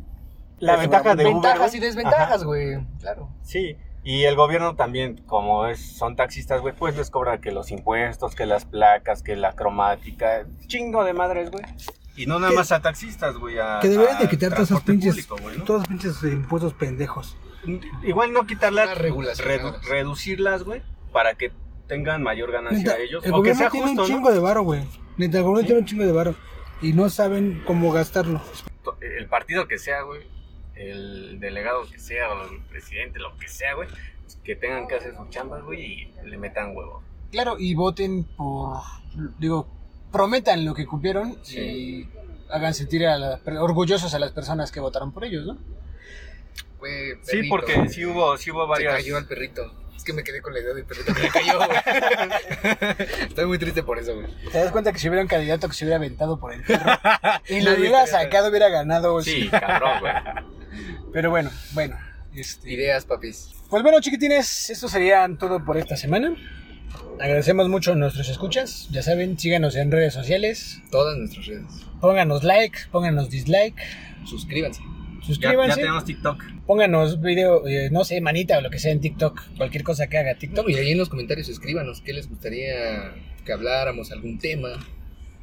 La 0.60 0.74
Eso, 0.74 0.82
ventaja 0.82 1.16
de 1.16 1.24
Uber, 1.24 1.34
Ventajas 1.34 1.74
y 1.76 1.80
desventajas, 1.80 2.36
Ajá. 2.38 2.46
güey. 2.46 2.86
Claro. 3.00 3.30
Sí, 3.42 3.78
y 4.04 4.24
el 4.26 4.36
gobierno 4.36 4.76
también, 4.76 5.24
como 5.26 5.66
es, 5.66 5.98
son 5.98 6.16
taxistas, 6.16 6.62
güey, 6.62 6.74
pues 6.76 6.96
les 6.96 7.10
cobra 7.10 7.40
que 7.42 7.52
los 7.52 7.72
impuestos, 7.72 8.36
que 8.36 8.46
las 8.46 8.66
placas, 8.66 9.24
que 9.24 9.36
la 9.36 9.54
cromática, 9.54 10.46
chingo 10.68 11.04
de 11.04 11.14
madres, 11.14 11.50
güey. 11.52 11.64
Y 12.22 12.26
no 12.26 12.38
nada 12.40 12.52
Que- 12.52 12.58
más 12.58 12.72
a 12.72 12.82
taxistas, 12.82 13.36
güey, 13.38 13.58
a 13.60 13.80
Que 13.82 13.88
deberían 13.90 14.20
de 14.20 14.28
quitar 14.30 14.54
todos 14.54 14.70
esos 14.72 14.82
pinches, 14.82 15.14
público, 15.26 15.38
güey, 15.42 15.58
¿no? 15.58 15.64
todos 15.64 15.82
esos 15.84 15.88
pinches 15.88 16.24
impuestos 16.24 16.74
pendejos. 16.74 17.38
Igual 18.04 18.34
no 18.34 18.46
quitarlas, 18.46 18.98
redu- 18.98 19.80
reducirlas, 19.84 20.64
güey, 20.64 20.82
para 21.14 21.36
que 21.36 21.52
tengan 21.88 22.22
mayor 22.22 22.52
ganancia 22.52 22.84
Neta, 22.84 22.98
ellos. 23.00 23.24
el 23.26 23.32
O 23.32 23.36
que 23.36 23.40
gobierno 23.40 23.60
sea 23.60 23.70
tiene 23.70 23.88
justo, 23.88 24.04
un 24.04 24.10
¿no? 24.10 24.16
chingo 24.16 24.32
de 24.32 24.40
varo, 24.40 24.64
güey. 24.64 24.84
Neta, 25.18 25.38
el 25.38 25.44
gobierno 25.44 25.66
tiene 25.66 25.80
un 25.82 25.86
chingo 25.88 26.06
de 26.06 26.12
varo. 26.12 26.36
Y 26.82 26.94
no 26.94 27.10
saben 27.10 27.62
cómo 27.66 27.92
gastarlo. 27.92 28.42
El 29.02 29.28
partido 29.28 29.68
que 29.68 29.78
sea, 29.78 30.02
güey, 30.04 30.22
el 30.76 31.40
delegado 31.40 31.82
que 31.90 32.00
sea, 32.00 32.32
o 32.34 32.44
el 32.54 32.62
presidente, 32.70 33.20
lo 33.20 33.36
que 33.38 33.48
sea, 33.48 33.74
güey, 33.76 33.90
que 34.44 34.56
tengan 34.56 34.88
que 34.88 34.96
hacer 34.96 35.16
sus 35.16 35.30
chambas, 35.30 35.64
güey, 35.64 35.82
y 35.84 36.14
le 36.26 36.38
metan 36.38 36.76
huevo. 36.76 37.02
Claro, 37.32 37.56
y 37.60 37.76
voten 37.76 38.24
por, 38.24 38.78
digo, 39.40 39.68
prometan 40.12 40.66
lo 40.66 40.74
que 40.74 40.86
cumplieron 40.86 41.38
Sí. 41.44 41.60
y 41.60 42.10
hagan 42.50 42.74
sentir 42.74 43.06
a 43.06 43.18
la- 43.18 43.40
orgullosos 43.62 44.14
a 44.14 44.20
las 44.20 44.32
personas 44.32 44.72
que 44.72 44.80
votaron 44.80 45.12
por 45.12 45.24
ellos, 45.26 45.46
¿no? 45.46 45.58
Güey, 46.80 47.14
Sí, 47.24 47.44
porque 47.50 47.90
sí 47.90 48.06
hubo, 48.06 48.38
sí 48.38 48.52
hubo 48.52 48.64
Se 48.64 48.70
varias... 48.70 48.94
cayó 48.96 49.18
al 49.18 49.26
perrito. 49.28 49.74
Es 49.96 50.04
que 50.06 50.14
me 50.14 50.24
quedé 50.24 50.42
con 50.42 50.54
la 50.54 50.62
idea 50.62 50.74
del 50.74 50.86
perrito 50.86 51.14
que 51.14 51.22
le 51.24 51.28
cayó, 51.30 51.58
güey. 51.58 51.70
Estoy 53.28 53.46
muy 53.46 53.60
triste 53.60 53.84
por 53.84 54.00
eso, 54.00 54.16
güey. 54.16 54.28
Te 54.50 54.58
das 54.60 54.72
cuenta 54.72 54.94
que 54.94 55.00
si 55.00 55.10
hubiera 55.10 55.22
un 55.22 55.28
candidato 55.28 55.68
que 55.68 55.74
se 55.74 55.84
hubiera 55.84 55.98
aventado 55.98 56.40
por 56.40 56.54
el 56.54 56.64
perro 56.64 56.86
y 57.50 57.60
lo 57.62 57.74
hubiera 57.74 58.08
sacado, 58.08 58.50
hubiera 58.50 58.70
ganado. 58.70 59.22
Sí, 59.22 59.50
cabrón, 59.50 60.00
güey. 60.00 60.14
Pero 61.14 61.30
bueno, 61.32 61.52
bueno. 61.74 61.98
Este, 62.34 62.72
Ideas, 62.72 63.04
papis. 63.06 63.50
Pues 63.70 63.84
bueno, 63.84 64.00
chiquitines, 64.00 64.70
esto 64.70 64.88
sería 64.88 65.28
todo 65.38 65.66
por 65.66 65.76
esta 65.78 65.98
semana. 65.98 66.34
Agradecemos 67.20 67.68
mucho 67.70 67.94
a 67.94 67.96
nuestros 67.96 68.30
escuchas. 68.30 68.88
Ya 68.92 69.02
saben, 69.02 69.38
síganos 69.38 69.76
en 69.76 69.92
redes 69.92 70.14
sociales. 70.14 70.82
Todas 70.90 71.18
nuestras 71.18 71.46
redes. 71.48 71.66
Pónganos 72.00 72.44
like, 72.44 72.78
pónganos 72.92 73.30
dislike, 73.30 73.76
Suscríbanse. 74.26 74.82
Ya, 74.82 75.26
suscríbanse. 75.26 75.70
ya 75.70 75.76
tenemos 75.76 76.06
TikTok. 76.06 76.44
Pónganos 76.66 77.20
video, 77.22 77.68
eh, 77.68 77.90
no 77.92 78.04
sé, 78.06 78.22
manita 78.22 78.58
o 78.58 78.62
lo 78.62 78.70
que 78.70 78.80
sea 78.80 78.92
en 78.92 79.02
TikTok. 79.02 79.58
Cualquier 79.58 79.84
cosa 79.84 80.08
que 80.08 80.18
haga 80.18 80.36
TikTok. 80.36 80.66
No, 80.66 80.72
y 80.72 80.76
ahí 80.76 80.92
en 80.92 80.98
los 80.98 81.10
comentarios 81.10 81.50
escríbanos 81.50 82.02
qué 82.02 82.14
les 82.14 82.30
gustaría 82.30 83.14
que 83.46 83.52
habláramos, 83.54 84.12
algún 84.12 84.38
tema. 84.40 84.70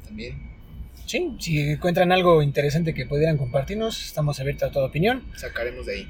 También 0.03 0.47
Sí, 1.07 1.35
si 1.39 1.59
encuentran 1.61 2.11
algo 2.11 2.41
interesante 2.41 2.93
que 2.93 3.05
pudieran 3.05 3.37
compartirnos, 3.37 4.05
estamos 4.05 4.41
abiertos 4.41 4.69
a 4.69 4.71
toda 4.73 4.87
opinión. 4.87 5.23
sacaremos 5.37 5.85
de 5.85 5.93
ahí. 5.93 6.07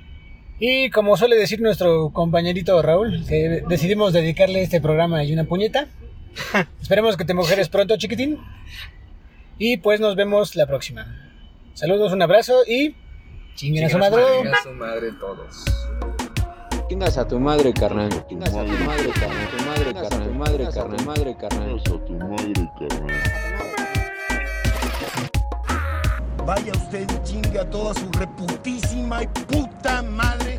Y 0.59 0.89
como 0.89 1.17
suele 1.17 1.35
decir 1.35 1.61
nuestro 1.61 2.09
compañerito 2.09 2.81
Raúl, 2.81 3.25
que 3.27 3.63
decidimos 3.67 4.13
dedicarle 4.13 4.63
este 4.63 4.81
programa 4.81 5.23
y 5.23 5.33
una 5.33 5.43
puñeta. 5.43 5.87
Esperemos 6.81 7.17
que 7.17 7.25
te 7.25 7.33
mujeres 7.33 7.69
pronto, 7.69 7.95
chiquitín. 7.97 8.39
Y 9.59 9.77
pues 9.77 9.99
nos 9.99 10.15
vemos 10.15 10.55
la 10.55 10.65
próxima. 10.65 11.05
Saludos, 11.73 12.11
un 12.11 12.21
abrazo 12.21 12.63
y 12.67 12.95
chinguen 13.55 13.85
a 13.85 13.89
su 13.89 13.97
madre. 13.97 14.23
Chinga 14.41 14.63
su 14.63 14.71
madre 14.71 15.11
todos. 15.19 15.65
Chingas 16.89 17.17
a 17.17 17.27
tu 17.27 17.39
madre, 17.39 17.73
carnal. 17.73 18.09
Chingas 18.27 18.55
a 18.55 18.63
tu 18.63 18.71
madre, 18.71 19.09
carnal. 19.11 19.49
Tu 19.49 19.63
madre, 19.65 19.93
carnal. 19.93 20.27
Tu 20.27 20.33
madre. 20.33 20.33
madre, 20.33 20.67
carnal. 20.73 21.05
madre, 21.05 21.37
carnal. 21.37 21.79
a 21.79 22.05
tu 22.05 22.13
madre, 22.13 22.69
carnal. 22.79 23.46
Vaya 26.47 26.71
usted 26.71 27.05
y 27.11 27.23
chingue 27.23 27.59
a 27.59 27.69
toda 27.69 27.93
su 27.93 28.09
reputísima 28.09 29.21
y 29.21 29.27
puta 29.27 30.01
madre. 30.01 30.57